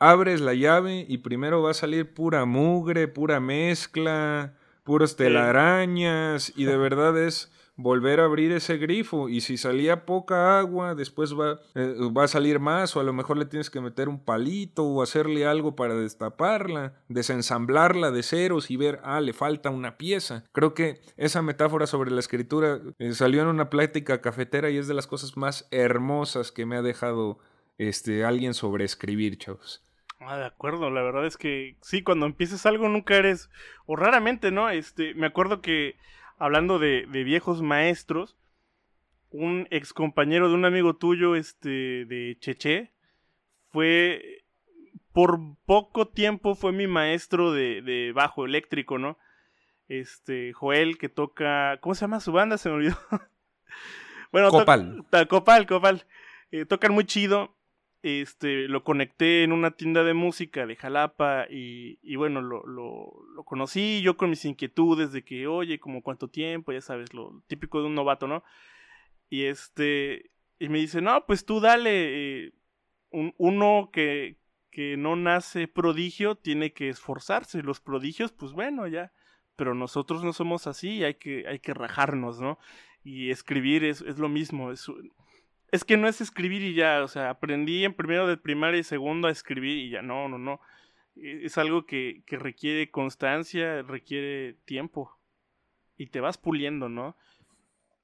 [0.00, 6.64] Abres la llave y primero va a salir pura mugre, pura mezcla, puros telarañas y
[6.64, 11.60] de verdad es volver a abrir ese grifo y si salía poca agua, después va,
[11.76, 14.84] eh, va a salir más o a lo mejor le tienes que meter un palito
[14.84, 20.44] o hacerle algo para destaparla, desensamblarla de ceros y ver, ah, le falta una pieza.
[20.52, 24.88] Creo que esa metáfora sobre la escritura eh, salió en una plática cafetera y es
[24.88, 27.38] de las cosas más hermosas que me ha dejado
[27.78, 29.84] este, alguien sobre escribir, chavos.
[30.18, 33.50] Ah, de acuerdo, la verdad es que sí, cuando empieces algo nunca eres,
[33.86, 34.68] o raramente, ¿no?
[34.68, 35.96] Este, me acuerdo que
[36.38, 38.36] hablando de, viejos maestros,
[39.30, 42.92] un ex compañero de un amigo tuyo, este, de Cheche,
[43.70, 44.44] fue,
[45.12, 49.18] por poco tiempo fue mi maestro de, bajo eléctrico, ¿no?
[49.88, 52.58] Este, Joel, que toca, ¿cómo se llama su banda?
[52.58, 52.98] Se me olvidó.
[54.32, 55.04] bueno, Copal.
[55.28, 56.06] Copal, Copal.
[56.50, 57.57] Eh, tocan muy chido
[58.02, 63.12] este, lo conecté en una tienda de música de Jalapa y, y bueno, lo, lo,
[63.34, 67.42] lo, conocí yo con mis inquietudes de que, oye, como cuánto tiempo, ya sabes, lo
[67.48, 68.44] típico de un novato, ¿no?
[69.30, 72.52] Y este, y me dice, no, pues tú dale, eh,
[73.10, 74.38] un, uno que,
[74.70, 79.12] que no nace prodigio tiene que esforzarse, los prodigios, pues bueno, ya,
[79.56, 82.58] pero nosotros no somos así, hay que, hay que rajarnos, ¿no?
[83.02, 84.86] Y escribir es, es lo mismo, es
[85.70, 88.84] es que no es escribir y ya, o sea, aprendí en primero de primaria y
[88.84, 90.60] segundo a escribir y ya, no, no, no.
[91.16, 95.18] E, es algo que, que requiere constancia, requiere tiempo.
[95.96, 97.16] Y te vas puliendo, ¿no?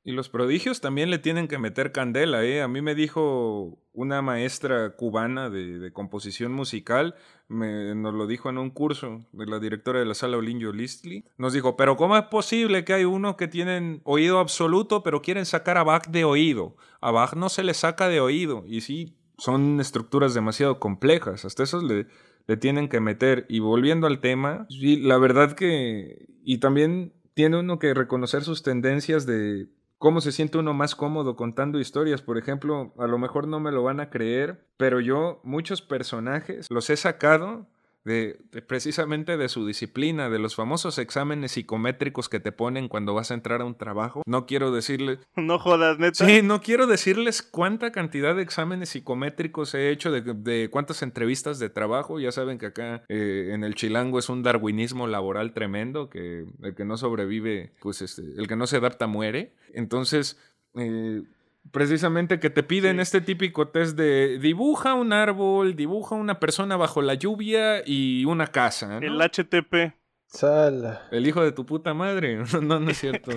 [0.06, 2.60] Y los prodigios también le tienen que meter candela, ¿eh?
[2.60, 7.14] A mí me dijo una maestra cubana de, composición musical,
[7.48, 11.24] me, nos lo dijo en un curso de la directora de la sala Olinjo Listley.
[11.38, 15.46] Nos dijo, pero ¿cómo es posible que hay unos que tienen oído absoluto pero quieren
[15.46, 16.76] sacar a Bach de oído?
[17.00, 18.64] A Bach no se le saca de oído.
[18.66, 21.46] Y sí, son estructuras demasiado complejas.
[21.46, 22.08] Hasta esos le,
[22.46, 23.46] le tienen que meter.
[23.48, 26.26] Y volviendo al tema, sí, la verdad que...
[26.44, 31.36] Y también tiene uno que reconocer sus tendencias de cómo se siente uno más cómodo
[31.36, 32.22] contando historias.
[32.22, 36.66] Por ejemplo, a lo mejor no me lo van a creer, pero yo muchos personajes
[36.70, 37.66] los he sacado
[38.04, 43.30] de, precisamente de su disciplina, de los famosos exámenes psicométricos que te ponen cuando vas
[43.30, 44.22] a entrar a un trabajo.
[44.26, 45.18] No quiero decirles...
[45.36, 46.26] No jodas, neta.
[46.26, 51.70] Sí, no quiero decirles cuánta cantidad de exámenes psicométricos he hecho, de, cuántas entrevistas de
[51.70, 52.18] trabajo.
[52.18, 56.74] Ya saben que acá eh, en el chilango es un darwinismo laboral tremendo, que el
[56.74, 59.54] que no sobrevive, pues este, el que no se adapta muere.
[59.72, 60.38] Entonces...
[60.76, 61.22] Eh,
[61.70, 63.02] precisamente que te piden Sí.
[63.02, 68.46] este típico test de dibuja un árbol, dibuja una persona bajo la lluvia y una
[68.48, 69.00] casa.
[69.00, 69.06] ¿no?
[69.06, 69.94] El HTP.
[70.26, 71.02] Sala.
[71.12, 72.42] El hijo de tu puta madre.
[72.62, 73.30] No, no es cierto.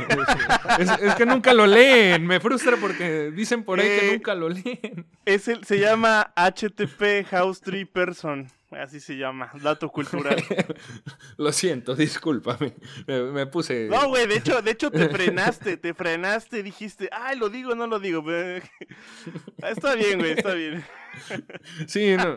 [0.79, 2.25] Es, es que nunca lo leen.
[2.25, 4.11] Me frustra porque dicen por ahí que Eh.
[4.13, 5.05] nunca lo leen.
[5.25, 8.47] Es el, se llama HTP House Tree Person.
[8.71, 10.35] Así se llama, dato cultural.
[11.37, 12.73] Lo siento, discúlpame.
[13.07, 13.87] Me, me puse.
[13.87, 17.87] No, güey, de hecho, de hecho te frenaste, te frenaste, dijiste, ay, lo digo no
[17.87, 18.23] lo digo.
[19.57, 20.83] Está bien, güey, está bien.
[21.87, 22.35] Sí, no.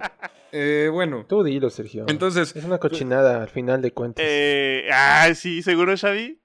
[0.52, 2.06] Eh, bueno, Tú dilo, Sergio.
[2.08, 4.24] entonces, Es una cochinada al final de cuentas.
[4.26, 6.40] Eh, ah, sí, seguro, Xavi.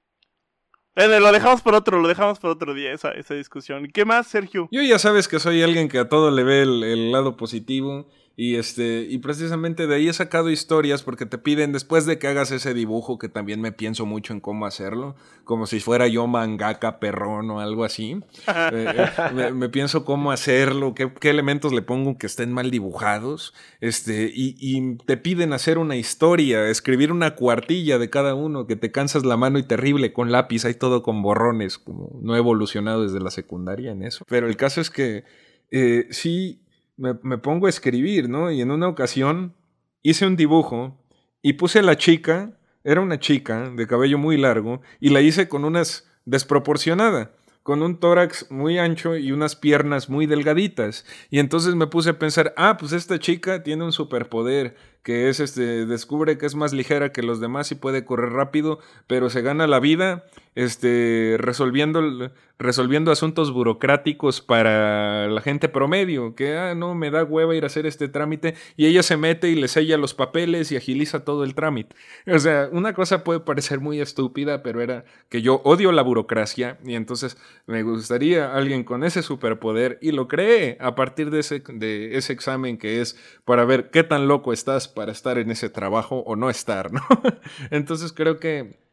[0.96, 3.86] Bueno, lo dejamos por otro, lo dejamos por otro día, esa, esa discusión.
[3.86, 4.68] ¿Y qué más, Sergio?
[4.72, 8.10] yo ya sabes que soy alguien que a todo le ve el, el lado positivo.
[8.38, 12.28] Y este, y precisamente de ahí he sacado historias porque te piden después de que
[12.28, 16.28] hagas ese dibujo, que también me pienso mucho en cómo hacerlo, como si fuera yo
[16.28, 18.20] mangaka perrón o algo así.
[18.48, 23.54] Eh, eh, me, pienso cómo hacerlo, qué, qué elementos le pongo que estén mal dibujados.
[23.80, 28.76] Este, y, y te piden hacer una historia, escribir una cuartilla de cada uno, que
[28.76, 32.40] te cansas la mano y terrible con lápiz, hay todo con borrones, como no he
[32.40, 34.26] evolucionado desde la secundaria en eso.
[34.28, 35.24] Pero el caso es que
[35.72, 36.65] eh, sí
[36.98, 38.52] me, me pongo a escribir, ¿no?
[38.52, 39.56] Y en una ocasión
[40.02, 40.98] hice un dibujo
[41.42, 45.48] y puse a la chica, era una chica de cabello muy largo, y la hice
[45.48, 47.32] con unas desproporcionada,
[47.64, 51.06] con un tórax muy ancho y unas piernas muy delgaditas.
[51.30, 54.76] Y entonces me puse a pensar, ah, pues esta chica tiene un superpoder,
[55.06, 58.80] que es este, descubre que es más ligera que los demás y puede correr rápido,
[59.06, 66.58] pero se gana la vida este, resolviendo, resolviendo asuntos burocráticos para la gente promedio, que,
[66.58, 69.56] ah, no, me da hueva ir a hacer este trámite, y ella se mete y
[69.56, 71.96] le sella los papeles y agiliza todo el trámite.
[72.26, 76.80] O sea, una cosa puede parecer muy estúpida, pero era que yo odio la burocracia
[76.84, 77.38] y entonces
[77.68, 82.34] me gustaría alguien con ese superpoder y lo creé a partir de ese, de ese
[82.34, 86.36] examen que es para ver qué tan loco estás para estar en ese trabajo o
[86.36, 87.02] no estar, ¿no?
[87.70, 88.84] entonces creo que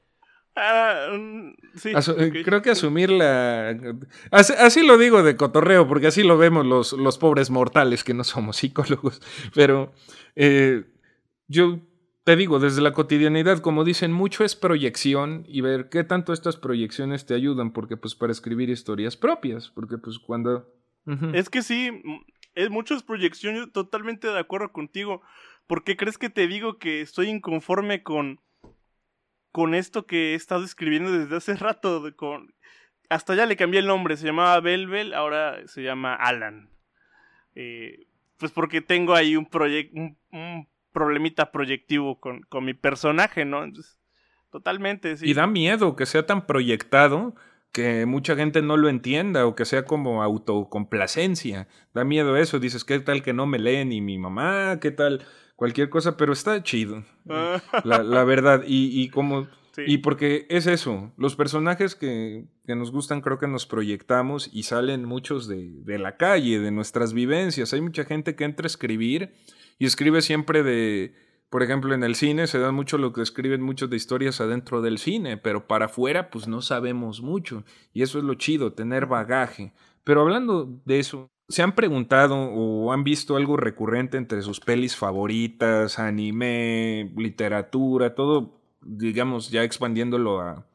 [0.55, 1.93] Ah, mm, sí.
[1.93, 2.43] Asu- eh.
[2.45, 3.75] Creo que asumir la...
[4.31, 8.13] Así, así lo digo de cotorreo, porque así lo vemos los, los pobres mortales que
[8.13, 9.23] no somos psicólogos.
[9.55, 9.93] Pero
[10.37, 10.85] eh,
[11.49, 11.79] yo
[12.25, 16.57] te digo, desde la cotidianidad, como dicen, mucho es proyección y ver qué tanto estas
[16.57, 20.69] proyecciones te ayudan, porque pues para escribir historias propias, porque pues cuando...
[21.33, 21.91] Es que sí,
[22.55, 25.23] es muchas proyecciones, yo totalmente de acuerdo contigo.
[25.67, 28.41] ¿Por qué crees que te digo que estoy inconforme con,
[29.51, 32.03] con esto que he estado escribiendo desde hace rato?
[33.09, 36.71] hasta ya le cambié el nombre, se llamaba Belbel, ahora se llama Alan.
[37.55, 38.07] Eh,
[38.39, 43.65] pues porque tengo ahí un, proyec- un, un problemita proyectivo con, con mi personaje, ¿no?
[43.65, 43.99] Entonces,
[44.51, 45.15] totalmente.
[45.21, 47.35] Y da miedo que sea tan proyectado
[47.71, 51.69] que mucha gente no lo entienda o que sea como autocomplacencia.
[51.95, 52.59] Da miedo eso.
[52.59, 54.79] Dices, ¿qué tal que no me lee ni mi mamá?
[54.81, 55.25] ¿Qué tal?
[55.63, 57.05] Cualquier cosa, pero está chido.
[57.31, 58.65] Ah, La, la verdad.
[58.67, 59.47] Y, y como.
[59.77, 59.83] sí.
[59.87, 61.13] Y porque es eso.
[61.17, 66.01] Los personajes que, que nos gustan, creo que nos proyectamos y salen muchos de, de
[66.01, 67.73] la calle, de nuestras vivencias.
[67.73, 69.35] Hay mucha gente que entra a escribir
[69.79, 71.15] y escribe siempre de.
[71.49, 74.83] Por ejemplo, en el cine se da mucho lo que escriben muchos de historias adentro
[74.83, 77.63] del cine, pero para afuera, pues no sabemos mucho.
[77.93, 79.75] Y eso es lo chido, tener bagaje.
[80.03, 84.97] Pero hablando de eso, ¿se han preguntado o han visto algo recurrente entre sus pelis
[84.97, 90.67] favoritas, anime, literatura, todo, digamos, ya expandiéndolo a,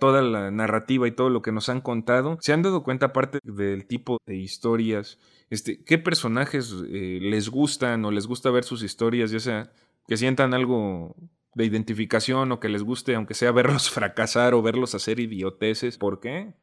[0.00, 2.38] toda la narrativa y todo lo que nos han contado?
[2.40, 5.18] ¿Se han dado cuenta, aparte del tipo de historias,
[5.50, 9.72] este, qué personajes eh, les gustan o les gusta ver sus historias, ya sea
[10.06, 11.14] que sientan algo
[11.54, 15.98] de identificación o que les guste, aunque sea verlos fracasar o verlos hacer idioteces?
[15.98, 16.54] ¿Por qué?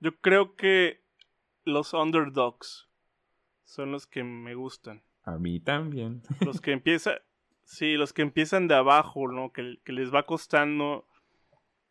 [0.00, 1.03] Yo creo que
[1.64, 2.88] los underdogs
[3.64, 5.02] son los que me gustan.
[5.24, 6.22] A mí también.
[6.44, 7.16] Los que empiezan,
[7.64, 9.52] sí, los que empiezan de abajo, ¿no?
[9.52, 11.08] Que, que les va costando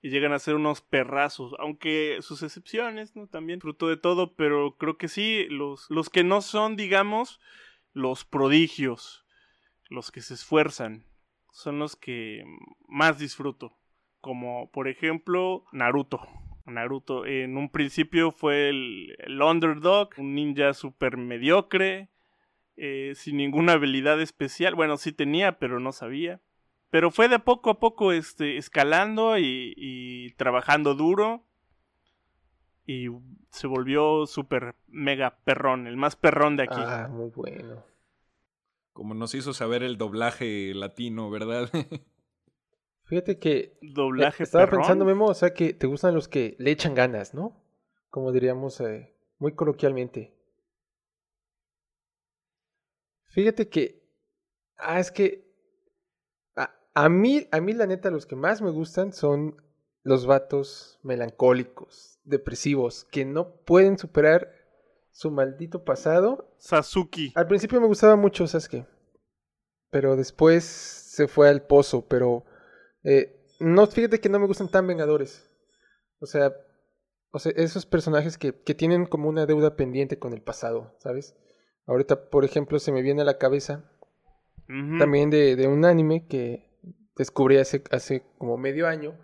[0.04, 3.28] y llegan a ser unos perrazos, aunque sus excepciones, ¿no?
[3.28, 7.40] También fruto de todo, pero creo que sí, los, los que no son, digamos,
[7.94, 9.26] los prodigios,
[9.90, 11.06] los que se esfuerzan,
[11.54, 12.44] son los que
[12.88, 13.78] más disfruto.
[14.20, 16.22] Como por ejemplo Naruto.
[16.66, 22.10] Naruto en un principio fue el, el underdog, un ninja súper mediocre,
[22.78, 24.76] eh, sin ninguna habilidad especial.
[24.76, 26.42] Bueno, sí tenía, pero no sabía.
[26.90, 31.44] Pero fue de poco a poco este, escalando y, y trabajando duro.
[32.86, 33.08] Y
[33.50, 36.76] se volvió súper mega perrón, el más perrón de aquí.
[36.78, 37.84] Ah, muy bueno.
[38.94, 41.70] Como nos hizo saber el doblaje latino, ¿verdad?
[43.06, 44.82] Fíjate que eh, Doblaje estaba perrón.
[44.82, 47.64] pensando, Memo, o sea, que te gustan los que le echan ganas, ¿no?
[48.14, 50.38] como diríamos eh, muy coloquialmente.
[53.26, 54.08] Fíjate que,
[54.78, 55.52] ah, es que
[56.56, 59.60] a, a, mí, a mí la neta los que más me gustan son
[60.04, 64.54] los vatos melancólicos, depresivos, que no pueden superar
[65.10, 66.54] su maldito pasado.
[66.60, 67.32] Sasuke.
[67.34, 68.86] Al principio me gustaba mucho Sasuke,
[69.90, 72.46] pero después se fue al pozo, pero
[73.04, 75.50] eh, no, fíjate que no me gustan tan vengadores.
[76.20, 76.54] O sea,
[77.32, 81.36] o sea esos personajes que, que tienen como una deuda pendiente con el pasado, ¿sabes?
[81.86, 83.90] Ahorita, por ejemplo, se me viene a la cabeza
[84.98, 86.70] también de, de, un anime que
[87.18, 89.20] descubrí hace, hace como medio año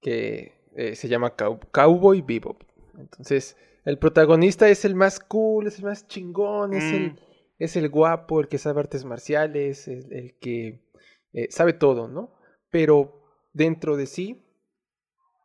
[0.00, 2.62] que eh, se llama Cowboy Bebop.
[2.98, 7.16] Entonces, el protagonista es el más cool, es el más chingón, es, el, mm.
[7.58, 10.84] es el guapo, el que sabe artes marciales, el, el que
[11.32, 12.35] eh, sabe todo, ¿no?
[12.76, 13.22] Pero
[13.54, 14.44] dentro de sí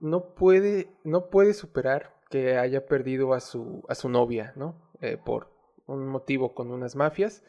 [0.02, 4.92] no puede, no puede superar que haya perdido a su, a su novia, ¿no?
[5.00, 5.50] Eh, por
[5.88, 7.42] un motivo con unas mafias.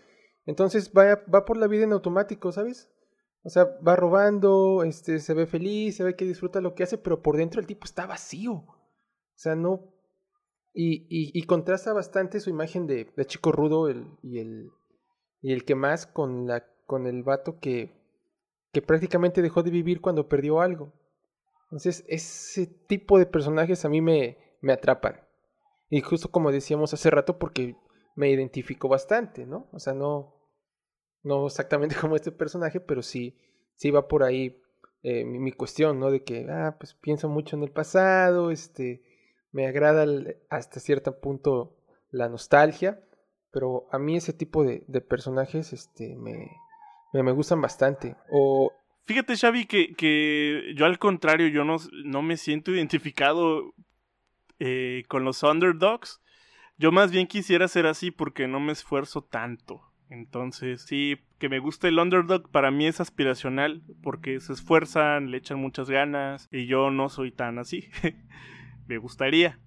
[0.47, 2.93] Entonces va, va por la vida en automático, ¿sabes?
[3.43, 6.97] O sea, va robando, este, se ve feliz, se ve que disfruta lo que hace,
[6.97, 8.53] pero por dentro el tipo está vacío.
[8.53, 9.93] O sea, no.
[10.73, 14.71] Y, y, contrasta bastante su imagen de, de chico rudo el, y, el,
[15.41, 18.01] y el que más con, la, con el vato que,
[18.73, 20.93] que prácticamente dejó de vivir cuando perdió algo.
[21.65, 25.21] Entonces, ese tipo de personajes a mí me, me atrapan.
[25.89, 27.77] Y justo como decíamos hace rato, porque
[28.15, 29.69] me identifico bastante, ¿no?
[29.73, 30.35] O sea, no,
[31.23, 33.39] no exactamente como este personaje, pero sí,
[33.77, 34.61] sí va por ahí
[35.03, 36.11] eh, mi, cuestión, ¿no?
[36.11, 39.03] De que, ah, pues pienso mucho en el pasado, este,
[39.51, 40.07] me agrada
[40.49, 41.77] hasta cierto punto
[42.11, 43.03] la nostalgia,
[43.51, 46.49] pero a mí ese tipo de, de personajes, este, me,
[47.13, 48.17] me, gustan bastante.
[48.31, 48.73] O
[49.05, 53.75] Fíjate, Xavi, que, que yo al contrario, yo no, no me siento identificado
[54.59, 56.21] eh, con los underdogs.
[56.79, 59.83] Yo más bien quisiera ser así porque no me esfuerzo tanto.
[60.09, 65.39] Entonces, sí, que me guste el underdog para mí es aspiracional porque se esfuerzan, le
[65.39, 67.89] echan muchas ganas y yo no soy tan así.
[68.87, 69.59] me gustaría.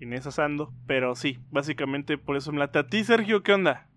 [0.00, 2.80] En esas ando, pero sí, básicamente por eso me late.
[2.80, 3.88] ¿A ti, Sergio, qué onda?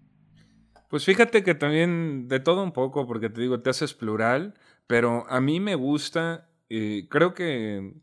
[0.87, 4.53] Pues fíjate que también de todo un poco, porque te digo, te haces plural,
[4.87, 7.93] pero a mí me gusta, eh, creo que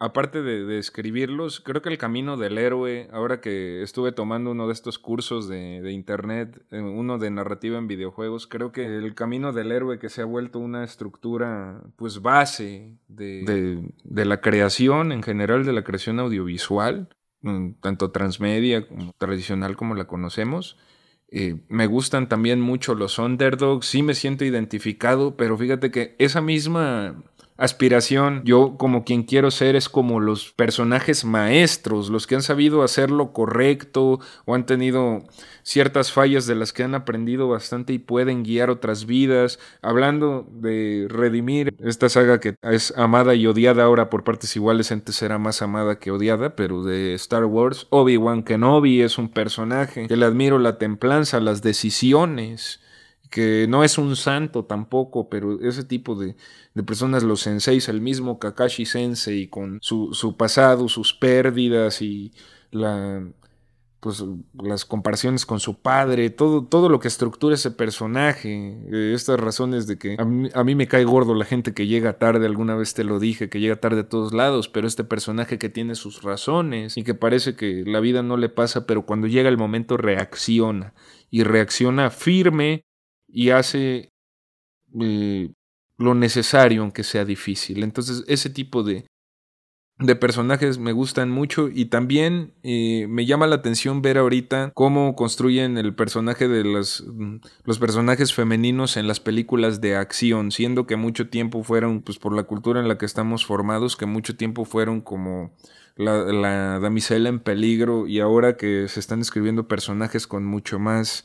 [0.00, 4.72] aparte de, escribirlos, creo que el camino del héroe, ahora que estuve tomando uno de
[4.72, 9.72] estos cursos de, internet, eh, uno de narrativa en videojuegos, creo que el camino del
[9.72, 15.64] héroe que se ha vuelto una estructura, pues base de, de la creación en general,
[15.64, 17.08] de la creación audiovisual,
[17.42, 20.76] mm, tanto transmedia como tradicional como la conocemos.
[21.30, 26.40] Eh, me gustan también mucho los underdogs, sí me siento identificado, pero fíjate que esa
[26.40, 27.22] misma
[27.58, 28.42] aspiración.
[28.44, 33.10] Yo como quien quiero ser es como los personajes maestros, los que han sabido hacer
[33.10, 35.24] lo correcto o han tenido
[35.64, 39.58] ciertas fallas de las que han aprendido bastante y pueden guiar otras vidas.
[39.82, 45.20] Hablando de redimir esta saga que es amada y odiada ahora por partes iguales, antes
[45.20, 50.16] era más amada que odiada, pero de Star Wars, Obi-Wan Kenobi es un personaje que
[50.16, 52.80] le admiro la templanza, las decisiones
[53.30, 56.36] que no es un santo tampoco, pero ese tipo de,
[56.74, 62.32] de personas, los senseis, el mismo Kakashi Sensei, con su, su pasado, sus pérdidas y
[62.70, 63.22] la,
[64.00, 64.24] pues,
[64.54, 69.86] las comparaciones con su padre, todo, todo lo que estructura ese personaje, eh, estas razones
[69.86, 72.76] de que a mí, a mí, me cae gordo la gente que llega tarde, alguna
[72.76, 75.94] vez te lo dije, que llega tarde a todos lados, pero este personaje que tiene
[75.94, 79.58] sus razones y que parece que la vida no le pasa, pero cuando llega el
[79.58, 80.94] momento reacciona
[81.30, 82.84] y reacciona firme
[83.28, 84.10] y hace
[85.00, 85.50] eh,
[85.98, 87.82] lo necesario aunque sea difícil.
[87.82, 89.06] Entonces ese tipo de,
[89.98, 95.16] de personajes me gustan mucho y también eh, me llama la atención ver ahorita cómo
[95.16, 100.86] construyen el personaje de los, mm, los personajes femeninos en las películas de acción, siendo
[100.86, 104.36] que mucho tiempo fueron, pues por la cultura en la que estamos formados, que mucho
[104.36, 105.52] tiempo fueron como
[105.96, 111.24] la, la damisela en peligro y ahora que se están escribiendo personajes con mucho más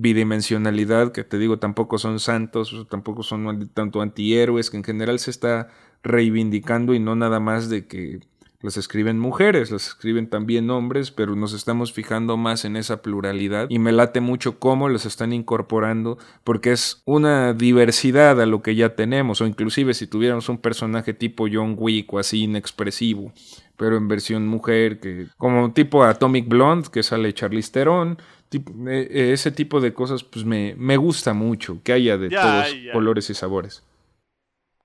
[0.00, 5.30] bidimensionalidad, que te digo, tampoco son santos, tampoco son tanto antihéroes, que en general se
[5.30, 5.68] está
[6.02, 8.20] reivindicando y no nada más de que
[8.60, 13.66] las escriben mujeres, las escriben también hombres, pero nos estamos fijando más en esa pluralidad.
[13.70, 18.74] Y me late mucho cómo las están incorporando porque es una diversidad a lo que
[18.74, 23.32] ya tenemos o inclusive si tuviéramos un personaje tipo John Wick o así inexpresivo,
[23.76, 28.18] pero en versión mujer, que como tipo Atomic Blonde que sale Charlize Theron,
[28.88, 33.34] ese tipo de cosas pues me, me gusta mucho, que haya de todos colores y
[33.34, 33.84] sabores.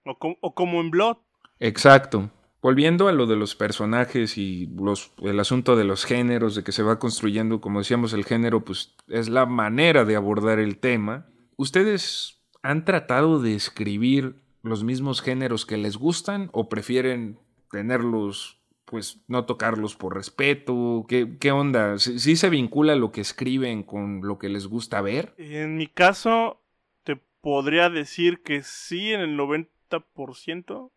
[0.06, 1.18] O, como en Blood.
[1.60, 2.30] Exacto.
[2.62, 6.72] volviendo a lo de los personajes y los, el asunto de los géneros, de que
[6.72, 11.28] se va construyendo, como decíamos, el género, pues es la manera de abordar el tema.
[11.56, 17.38] ¿Ustedes han tratado de escribir los mismos géneros que les gustan o prefieren
[17.70, 18.58] tenerlos,
[18.94, 21.08] pues no tocarlos por respeto?
[21.10, 21.98] ¿Qué, qué onda?
[21.98, 25.34] ¿Sí, se vincula lo que escriben con lo que les gusta ver?
[25.40, 26.62] En mi caso,
[27.02, 30.92] te podría decir que sí en el 90%.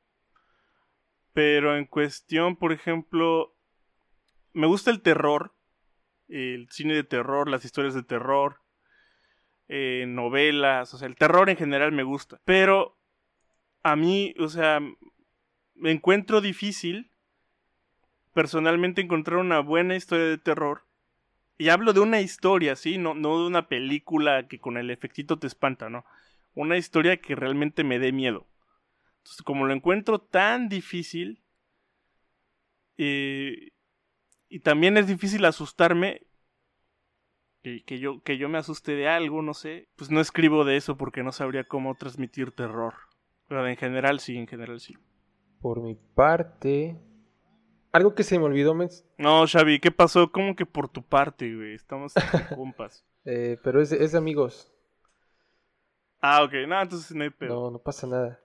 [1.32, 3.56] Pero en cuestión, por ejemplo,
[4.52, 5.54] me gusta el terror,
[6.28, 8.60] el cine de terror, las historias de terror,
[9.68, 12.42] eh, novelas, o sea, el terror en general me gusta.
[12.44, 12.98] Pero
[13.82, 14.80] a mí, o sea,
[15.74, 17.10] me encuentro difícil
[18.36, 20.82] personalmente encontrar una buena historia de terror.
[21.56, 22.98] Y hablo de una historia, ¿sí?
[22.98, 26.04] No, no de una película que con el efectito te espanta, ¿no?
[26.54, 28.46] Una historia que realmente me dé miedo.
[29.20, 31.42] Entonces, como lo encuentro tan difícil,
[32.98, 33.70] eh,
[34.50, 36.26] y también es difícil asustarme,
[37.62, 40.98] que, yo, que yo me asuste de algo, no sé, pues no escribo de eso
[40.98, 42.92] porque no sabría cómo transmitir terror.
[43.48, 44.94] Pero en general sí, en general sí.
[45.62, 47.00] Por mi parte,
[47.96, 48.76] algo que se me olvidó.
[49.18, 50.30] No, Xavi, ¿qué pasó?
[50.30, 51.74] ¿Cómo que por tu parte, güey?
[51.74, 52.12] Estamos
[52.54, 53.04] compas.
[53.28, 54.72] Eh, pero es, es de amigos.
[56.20, 56.52] Ah, ok.
[56.68, 57.56] No, entonces no hay pedo.
[57.56, 58.40] No, no pasa nada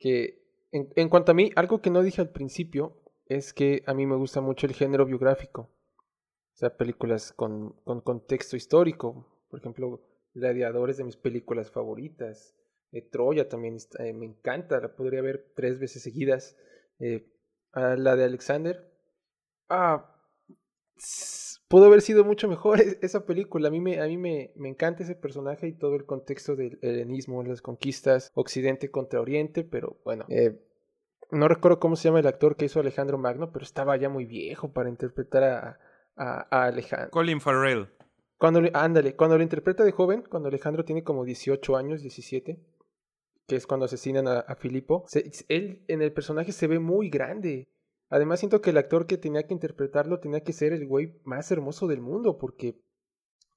[0.00, 0.40] que
[0.72, 2.96] en, cuanto a mí, algo que no dije al principio
[3.26, 5.62] es que a mí me gusta mucho el género biográfico.
[5.62, 9.26] O sea, películas con, con contexto histórico.
[9.50, 10.00] Por ejemplo,
[10.32, 12.56] Gladiadores de mis películas favoritas.
[12.92, 16.56] Eh, Troya también eh, me encanta, la podría ver tres veces seguidas.
[17.00, 17.26] Eh,
[17.74, 18.90] la de Alexander.
[19.68, 20.10] Ah,
[21.68, 23.68] pudo haber sido mucho mejor esa película.
[23.68, 26.78] A mí, me, a mí me, me, encanta ese personaje y todo el contexto del
[26.82, 30.26] helenismo, las conquistas, Occidente contra Oriente, pero bueno.
[30.28, 30.60] Eh,
[31.30, 34.24] no recuerdo cómo se llama el actor que hizo Alejandro Magno, pero estaba ya muy
[34.24, 35.78] viejo para interpretar a,
[36.16, 37.10] a, Alejandro.
[37.10, 37.88] Colin Farrell.
[38.36, 42.58] Cuando, ándale, cuando lo interpreta de joven, cuando Alejandro tiene como 18 años, 17,
[43.50, 45.06] que es cuando asesinan a, Filipo,
[45.48, 47.68] él en el personaje se ve muy grande.
[48.08, 51.50] Además siento que el actor que tenía que interpretarlo tenía que ser el güey más
[51.50, 52.80] hermoso del mundo, porque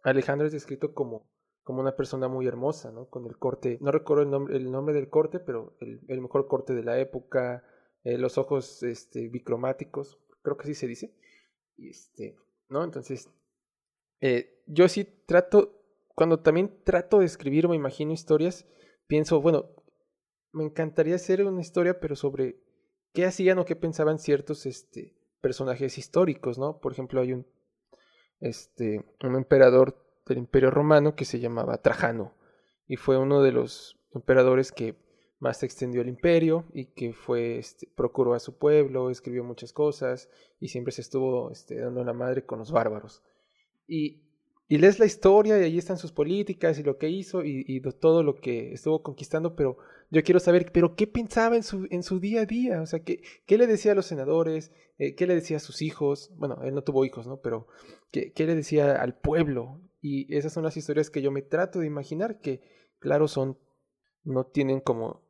[0.02, 1.30] Alejandro es descrito como,
[1.62, 3.08] como una persona muy hermosa, ¿no?
[3.08, 6.74] Con el corte, no recuerdo el nombre, el nombre del corte, pero el, mejor corte
[6.74, 7.64] de la época,
[8.04, 11.14] eh, los ojos este, bicromáticos, creo que así se dice.
[11.78, 12.36] Este,
[12.68, 12.84] ¿no?
[12.84, 13.30] Entonces,
[14.22, 15.84] eh, yo sí trato,
[16.16, 18.66] cuando también trato de escribir o me imagino historias,
[19.06, 19.70] pienso, bueno,
[20.54, 22.56] me encantaría hacer una historia, pero sobre
[23.14, 26.80] qué hacían o qué pensaban ciertos este, personajes históricos, ¿no?
[26.80, 27.46] Por ejemplo, hay un,
[28.40, 32.34] este, un emperador del Imperio Romano que se llamaba Trajano
[32.88, 34.96] y fue uno de los emperadores que
[35.40, 40.30] más extendió el imperio y que fue este, procuró a su pueblo, escribió muchas cosas
[40.60, 43.24] y siempre se estuvo este, dando la madre con los bárbaros.
[43.86, 44.22] Y,
[44.70, 47.82] y lees la historia y ahí están sus políticas y lo que hizo y, y
[48.00, 49.78] todo lo que estuvo conquistando, pero
[50.14, 52.84] yo quiero saber, pero ¿qué pensaba en su, en su día a día?
[52.84, 54.72] O sea, ¿qué, qué le decía a los senadores?
[55.00, 56.32] Eh, ¿Qué le decía a sus hijos?
[56.36, 57.42] Bueno, él no tuvo hijos, ¿no?
[57.42, 57.66] Pero
[58.12, 59.82] ¿qué, ¿qué, le decía al pueblo?
[60.02, 62.62] Y esas son las historias que yo me trato de imaginar, que
[63.00, 63.58] claro, son,
[64.24, 65.24] no tienen como,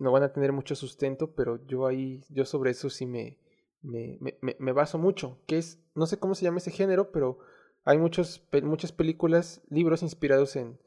[0.00, 3.38] no van a tener mucho sustento, pero yo ahí, yo sobre eso sí me,
[3.80, 7.38] me, me, me baso mucho, que es, no sé cómo se llama ese género, pero
[7.84, 10.80] hay muchos, muchas películas, libros inspirados en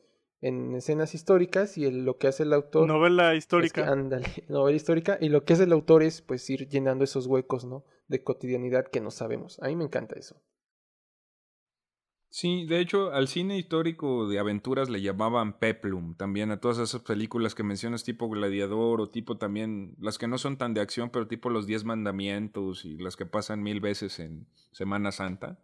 [0.44, 2.86] en escenas históricas y lo que hace el autor...
[2.86, 3.90] Novela histórica.
[3.90, 5.18] ándale, novela histórica.
[5.22, 7.86] Y lo que hace el autor es pues ir llenando esos huecos, ¿no?
[8.10, 9.58] De cotidianidad que no sabemos.
[9.62, 10.36] A mí me encanta eso.
[12.30, 17.04] Sí, de hecho, al cine histórico de aventuras le llamaban peplum, también a todas esas
[17.04, 21.10] películas que mencionas tipo Gladiador o tipo también las que no son tan de acción,
[21.12, 25.60] pero tipo Los Diez Mandamientos y las que pasan mil veces en Semana Santa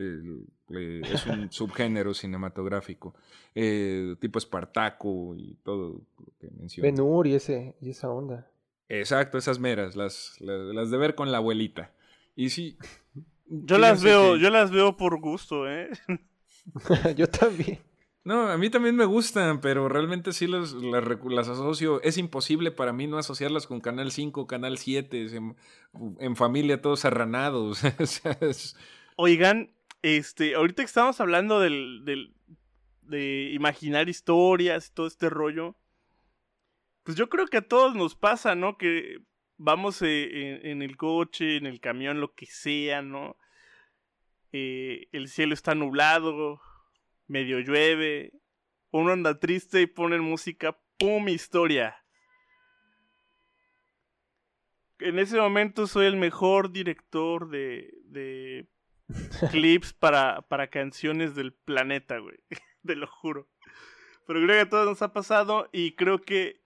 [0.00, 3.14] es un subgénero cinematográfico,
[3.54, 6.92] eh, tipo Espartaco y todo lo que mencioné.
[6.92, 8.50] Ben y, ese, y esa onda.
[8.88, 11.92] Exacto, esas meras, las, las, de ver con la abuelita.
[12.34, 12.76] Y sí.
[13.52, 15.90] Yo las veo, yo las veo por gusto, ¿eh?
[17.16, 17.80] yo también.
[18.22, 22.00] No, a mí también me gustan, pero realmente sí las, las, asocio.
[22.02, 25.56] Es imposible para mí no asociarlas con Canal 5, Canal 7, en,
[26.20, 27.80] en familia todos arranados.
[29.16, 29.70] Oigan,
[30.02, 32.34] este, ahorita que estamos hablando del, del,
[33.02, 35.76] de imaginar historias y todo este rollo,
[37.02, 38.78] pues yo creo que a todos nos pasa, ¿no?
[38.78, 39.18] Que
[39.56, 43.36] vamos eh, en, el coche, en el camión, lo que sea, ¿no?
[44.52, 46.60] Eh, el cielo está nublado,
[47.26, 48.32] medio llueve,
[48.90, 51.28] uno anda triste y ponen música, ¡pum!
[51.28, 51.96] historia.
[54.98, 58.68] en ese momento soy el mejor director de, de
[59.50, 62.38] clips para, para canciones del planeta, güey.
[62.86, 63.48] Te lo juro.
[64.26, 66.60] Pero creo que a todos nos ha pasado y creo que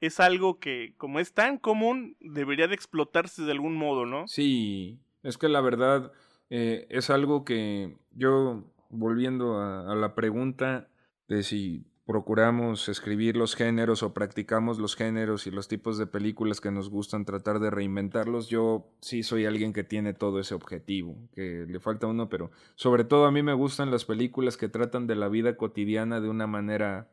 [0.00, 4.28] es algo que, como es tan común, debería de explotarse de algún modo, ¿no?
[4.28, 6.12] Sí, es que la verdad
[6.50, 10.88] eh, es algo que yo, volviendo a, a la pregunta
[11.26, 16.58] de si procuramos escribir los géneros o practicamos los géneros y los tipos de películas
[16.58, 21.18] que nos gustan tratar de reinventarlos, yo sí soy alguien que tiene todo ese objetivo,
[21.34, 25.06] que le falta uno, pero sobre todo a mí me gustan las películas que tratan
[25.06, 27.10] de la vida cotidiana de una manera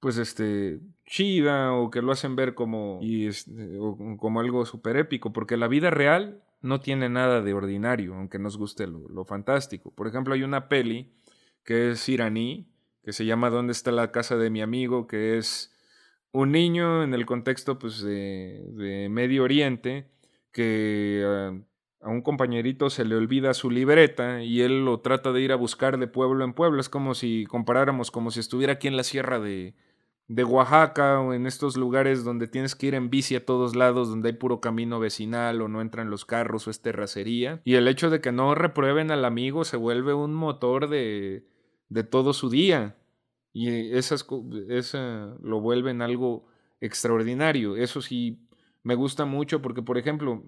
[0.00, 3.52] pues este chida o que lo hacen ver como y este,
[4.16, 8.56] como algo súper épico porque la vida real no tiene nada de ordinario aunque nos
[8.56, 9.90] guste lo, lo fantástico.
[9.90, 11.12] Por ejemplo hay una peli
[11.62, 12.70] que es iraní
[13.10, 15.08] que se llama ¿Dónde está la casa de mi amigo?
[15.08, 15.74] que es
[16.30, 20.06] un niño en el contexto pues, de, de Medio Oriente
[20.52, 25.40] que a, a, un compañerito se le olvida su libreta y él lo trata de
[25.40, 26.80] ir a buscar de pueblo en pueblo.
[26.80, 29.74] Es como si comparáramos como si estuviera aquí en la sierra de,
[30.28, 34.08] de Oaxaca o en estos lugares donde tienes que ir en bici a todos lados,
[34.08, 37.60] donde hay puro camino vecinal o no entran los carros o es terracería.
[37.64, 41.44] Y el hecho de que no reprueben al amigo se vuelve un motor de
[41.90, 42.96] de todo su día.
[43.52, 44.26] Y esas,
[44.68, 46.46] esa lo vuelven algo
[46.80, 47.76] extraordinario.
[47.76, 48.38] Eso sí
[48.82, 50.42] me gusta mucho porque, por ejemplo,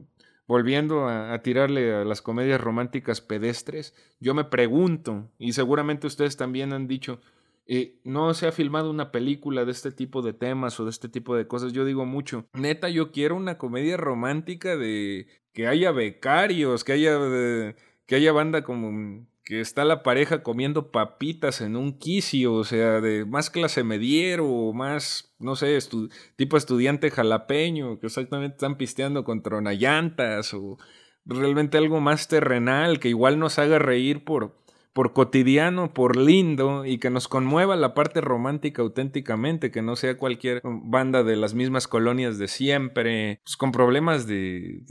[0.46, 6.72] volviendo a, tirarle a las comedias románticas pedestres, yo me pregunto, y seguramente ustedes también
[6.72, 7.20] han dicho,
[7.66, 11.09] eh, no se ha filmado una película de este tipo de temas o de este
[11.09, 11.72] tipo de cosas.
[11.72, 17.18] Yo digo mucho, neta, yo quiero una comedia romántica de que haya becarios, que haya,
[17.18, 17.76] de,
[18.07, 23.01] que haya banda como que está la pareja comiendo papitas en un quicio, o sea,
[23.01, 25.76] de más clase mediero o más, no sé,
[26.36, 30.78] tipo estudiante jalapeño, que exactamente están pisteando con tronallantas o
[31.24, 34.61] realmente algo más terrenal, que igual nos haga reír por,
[34.93, 40.18] por cotidiano, por lindo y que nos conmueva la parte romántica auténticamente, que no sea
[40.18, 44.82] cualquier banda de las mismas colonias de siempre, pues con problemas de,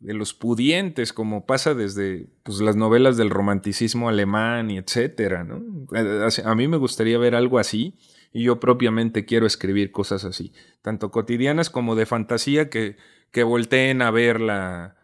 [0.00, 5.46] de, los pudientes, como pasa desde pues, las novelas del romanticismo alemán y etcétera.
[5.94, 7.96] A, a mí me gustaría ver algo así.
[8.36, 10.52] Y yo propiamente quiero escribir cosas así,
[10.82, 12.96] tanto cotidianas como de fantasía, que,
[13.30, 14.96] que volteen a ver la,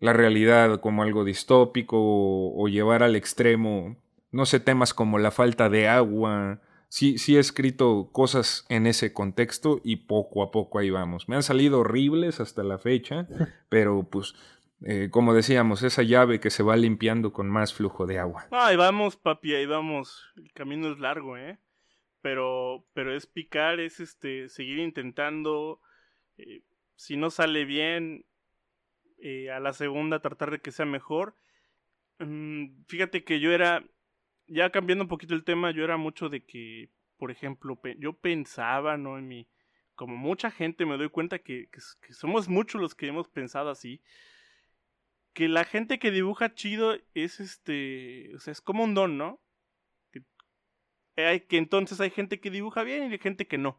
[0.00, 3.96] la realidad como algo distópico o, o, llevar al extremo,
[4.30, 6.60] no sé, temas como la falta de agua.
[6.88, 11.28] Sí, sí he escrito cosas en ese contexto y poco a poco ahí vamos.
[11.28, 13.26] Me han salido horribles hasta la fecha,
[13.68, 14.34] pero pues,
[14.82, 18.46] eh, como decíamos, esa llave que se va limpiando con más flujo de agua.
[18.50, 20.24] Ahí vamos, papi, ahí vamos.
[20.36, 21.58] El camino es largo, ¿eh?
[22.20, 25.80] Pero, pero es picar, es este, seguir intentando.
[26.36, 26.62] Eh,
[26.94, 28.24] si no sale bien,
[29.18, 31.36] eh, a la segunda tratar de que sea mejor.
[32.18, 33.84] Mm, fíjate que yo era,
[34.46, 38.96] ya cambiando un poquito el tema, yo era mucho de que, por ejemplo, yo pensaba,
[38.96, 39.18] ¿no?
[39.18, 39.48] En mi,
[39.94, 44.02] como mucha gente me doy cuenta que, que, somos muchos los que hemos pensado así,
[45.32, 49.40] que la gente que dibuja chido es este, o sea, es como un don, ¿no?
[51.14, 53.78] Que entonces hay gente que dibuja bien y hay gente que no.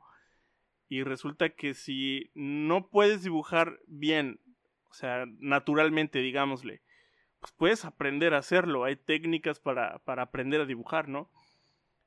[0.89, 4.39] Y resulta que si no puedes dibujar bien
[4.89, 6.81] o sea, naturalmente, digámosle,
[7.39, 11.29] pues puedes aprender a hacerlo, hay técnicas para, para aprender a dibujar, ¿no?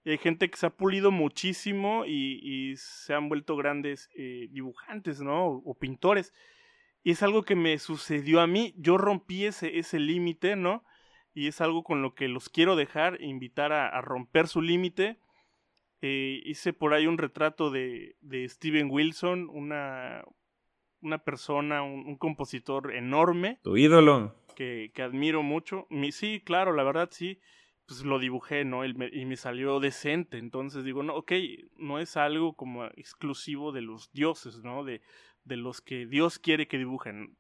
[0.05, 5.21] Hay gente que se ha pulido muchísimo y, y se han vuelto grandes eh, dibujantes,
[5.21, 5.47] ¿no?
[5.47, 6.33] O, pintores.
[7.03, 10.85] Y es algo que me sucedió a mí, yo rompí ese, límite, ¿no?
[11.35, 15.19] Y es algo con lo que los quiero dejar, invitar a, a romper su límite.
[16.01, 20.25] Eh, hice por ahí un retrato de, de Steven Wilson, una,
[21.03, 23.59] una persona, un, un, compositor enorme.
[23.63, 24.35] Tu ídolo.
[24.55, 25.87] Que, que admiro mucho.
[25.91, 27.41] Mi, sí, claro, la verdad sí.
[27.87, 28.85] Pues lo dibujé, ¿no?
[28.85, 30.39] Y me, y me, salió decente.
[30.39, 31.33] Entonces digo, no, ok,
[31.77, 34.85] no es algo como exclusivo de los dioses, ¿no?
[34.85, 35.03] De,
[35.45, 37.37] de los que Dios quiere que dibujen.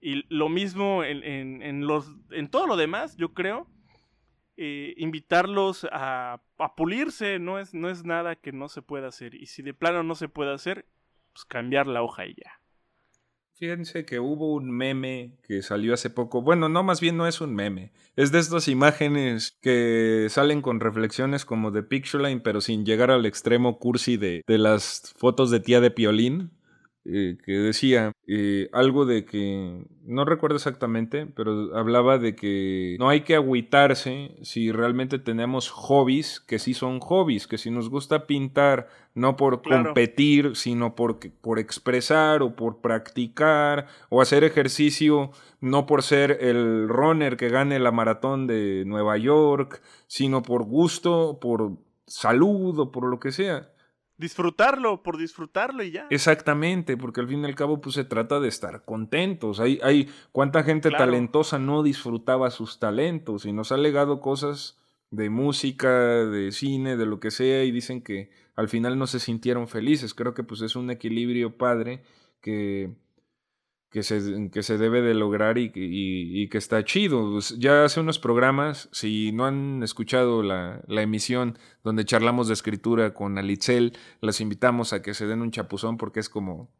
[0.00, 3.68] Y lo mismo en, en, en los, en todo lo demás, yo creo.
[4.56, 9.34] Eh, invitarlos a, a, pulirse no es, no es nada que no se pueda hacer.
[9.34, 10.86] Y si de plano no se puede hacer,
[11.32, 12.63] pues cambiar la hoja y ya.
[13.56, 16.42] Fíjense que hubo un meme que salió hace poco.
[16.42, 17.92] Bueno, no, más bien no es un meme.
[18.16, 23.26] Es de estas imágenes que salen con reflexiones como de Pictureline, pero sin llegar al
[23.26, 26.50] extremo cursi de, de las fotos de tía de Piolín.
[27.06, 33.10] Eh, que decía eh, algo de que, no recuerdo exactamente, pero hablaba de que no
[33.10, 38.26] hay que agüitarse si realmente tenemos hobbies, que sí son hobbies, que si nos gusta
[38.26, 45.30] pintar, no por competir, sino por, por expresar o por practicar o hacer ejercicio,
[45.60, 51.38] no por ser el runner que gane la maratón de Nueva York, sino por gusto,
[51.38, 51.72] por
[52.06, 53.73] salud o por lo que sea
[54.16, 56.06] disfrutarlo por disfrutarlo y ya.
[56.10, 59.60] Exactamente, porque al fin y al cabo pues se trata de estar contentos.
[59.60, 64.78] Hay, hay cuánta gente talentosa no disfrutaba sus talentos y nos ha legado cosas
[65.10, 69.20] de música, de cine, de lo que sea y dicen que al final no se
[69.20, 70.14] sintieron felices.
[70.14, 72.02] Creo que pues es un equilibrio padre
[72.40, 72.94] que
[73.94, 77.30] que se, que se debe de lograr y, y, que está chido.
[77.30, 82.54] Pues, ya hace unos programas, si no han escuchado la, la, emisión donde charlamos de
[82.54, 86.72] escritura con Alitzel, las invitamos a que se den un chapuzón porque es como...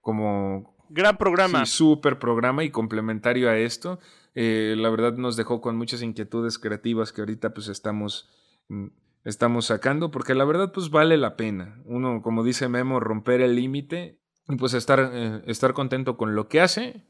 [0.00, 1.64] como Gran programa.
[1.64, 4.00] Sí, súper programa y complementario a esto.
[4.34, 8.28] Eh, la verdad nos dejó con muchas inquietudes creativas que ahorita pues estamos
[8.66, 8.86] mm,
[9.22, 11.80] estamos sacando, porque la verdad pues vale la pena.
[11.84, 14.18] Uno, como dice Memo, romper el límite
[14.56, 17.02] pues estar, eh, estar contento con lo que hace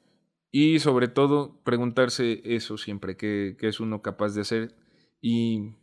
[0.50, 4.74] y sobre todo preguntarse eso siempre, qué, es uno capaz de hacer
[5.20, 5.74] y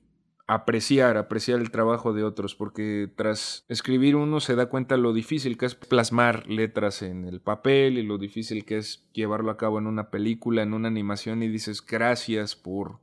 [0.47, 5.57] apreciar, apreciar el trabajo de otros, porque tras escribir uno se da cuenta lo difícil
[5.57, 9.79] que es plasmar letras en el papel y lo difícil que es llevarlo a cabo
[9.79, 12.99] en una película, en una animación y dices gracias por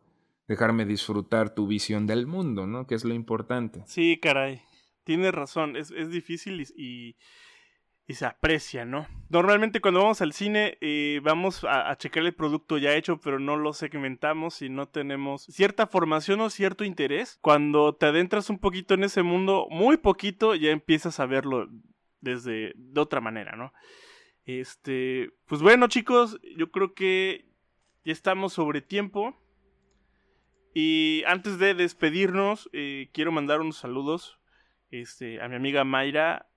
[0.47, 2.87] dejarme disfrutar tu visión del mundo, ¿no?
[2.87, 3.83] Que es lo importante.
[3.87, 4.63] Sí, caray,
[5.05, 7.17] tienes razón, es, es difícil y
[8.15, 9.07] se aprecia, ¿no?
[9.29, 13.57] Normalmente cuando vamos al cine eh, vamos a, checar el producto ya hecho, pero no
[13.57, 17.39] lo segmentamos y no tenemos cierta formación o cierto interés.
[17.41, 21.69] Cuando te adentras un poquito en ese mundo, muy poquito, ya empiezas a verlo
[22.21, 23.73] desde de otra manera, ¿no?
[24.45, 27.49] Este, pues bueno, chicos, yo creo que
[28.05, 29.39] ya estamos sobre tiempo.
[30.75, 34.39] Y antes de despedirnos, eh, quiero mandar unos saludos
[34.91, 36.49] este, a mi amiga Mayra,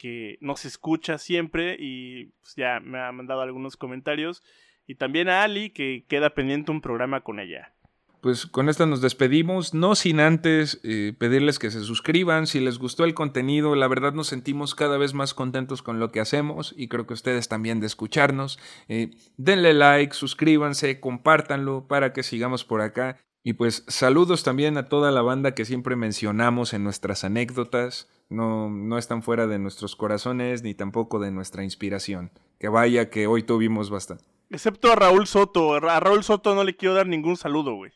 [0.00, 4.42] que nos escucha siempre y pues, ya me ha mandado algunos comentarios.
[4.86, 7.74] Y también a Ali, que queda pendiente un programa con ella.
[8.22, 12.78] Pues con esta nos despedimos, no sin antes eh, pedirles que se suscriban, si les
[12.78, 16.74] gustó el contenido, la verdad nos sentimos cada vez más contentos con lo que hacemos
[16.76, 18.58] y creo que ustedes también de escucharnos.
[18.88, 23.18] Eh, denle like, suscríbanse, compártanlo para que sigamos por acá.
[23.42, 28.70] Y pues saludos también a toda la banda que siempre mencionamos en nuestras anécdotas no,
[28.70, 32.30] no están fuera de nuestros corazones ni tampoco de nuestra inspiración.
[32.58, 34.24] Que vaya que hoy tuvimos bastante.
[34.50, 35.74] Excepto a Raúl Soto.
[35.74, 37.92] A Raúl Soto no le quiero dar ningún saludo, güey.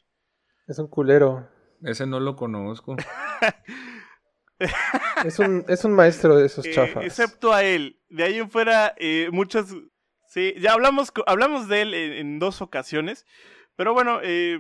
[0.67, 1.49] Es un culero.
[1.83, 2.97] Ese no lo conozco.
[5.25, 7.05] es, un, es un maestro de esos eh, chafas.
[7.05, 8.01] excepto a él.
[8.09, 9.75] De ahí en fuera, eh, muchas...
[10.29, 13.25] Sí, ya hablamos, hablamos de él en, dos ocasiones.
[13.77, 14.59] Pero bueno, eh,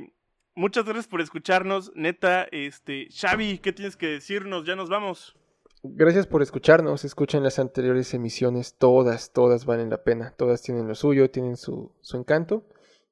[0.55, 1.93] muchas gracias por escucharnos.
[1.95, 4.65] Neta, este, Xavi, ¿qué tienes que decirnos?
[4.65, 5.37] Ya nos vamos.
[5.83, 7.05] Gracias por escucharnos.
[7.05, 8.79] Escuchen las anteriores emisiones.
[8.79, 10.35] Todas, todas valen la pena.
[10.37, 12.67] Todas tienen lo suyo, tienen su, encanto.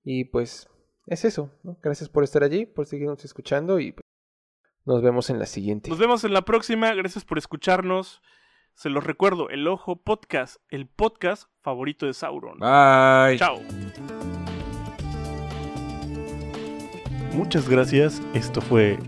[0.04, 0.68] Y pues
[1.06, 1.50] es eso.
[1.82, 4.02] Gracias por estar allí, por seguirnos escuchando y pues,
[4.86, 5.90] nos vemos en la siguiente.
[5.90, 6.94] Nos vemos en la próxima.
[6.94, 8.22] Gracias por escucharnos.
[8.74, 12.58] Se los recuerdo, El Ojo Podcast, el podcast favorito de Sauron.
[12.58, 13.38] Bye.
[13.38, 13.60] Chao.
[17.34, 18.20] Muchas gracias.
[18.34, 18.98] Esto fue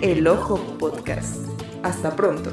[0.00, 1.36] El Ojo Podcast.
[1.82, 2.50] Hasta pronto.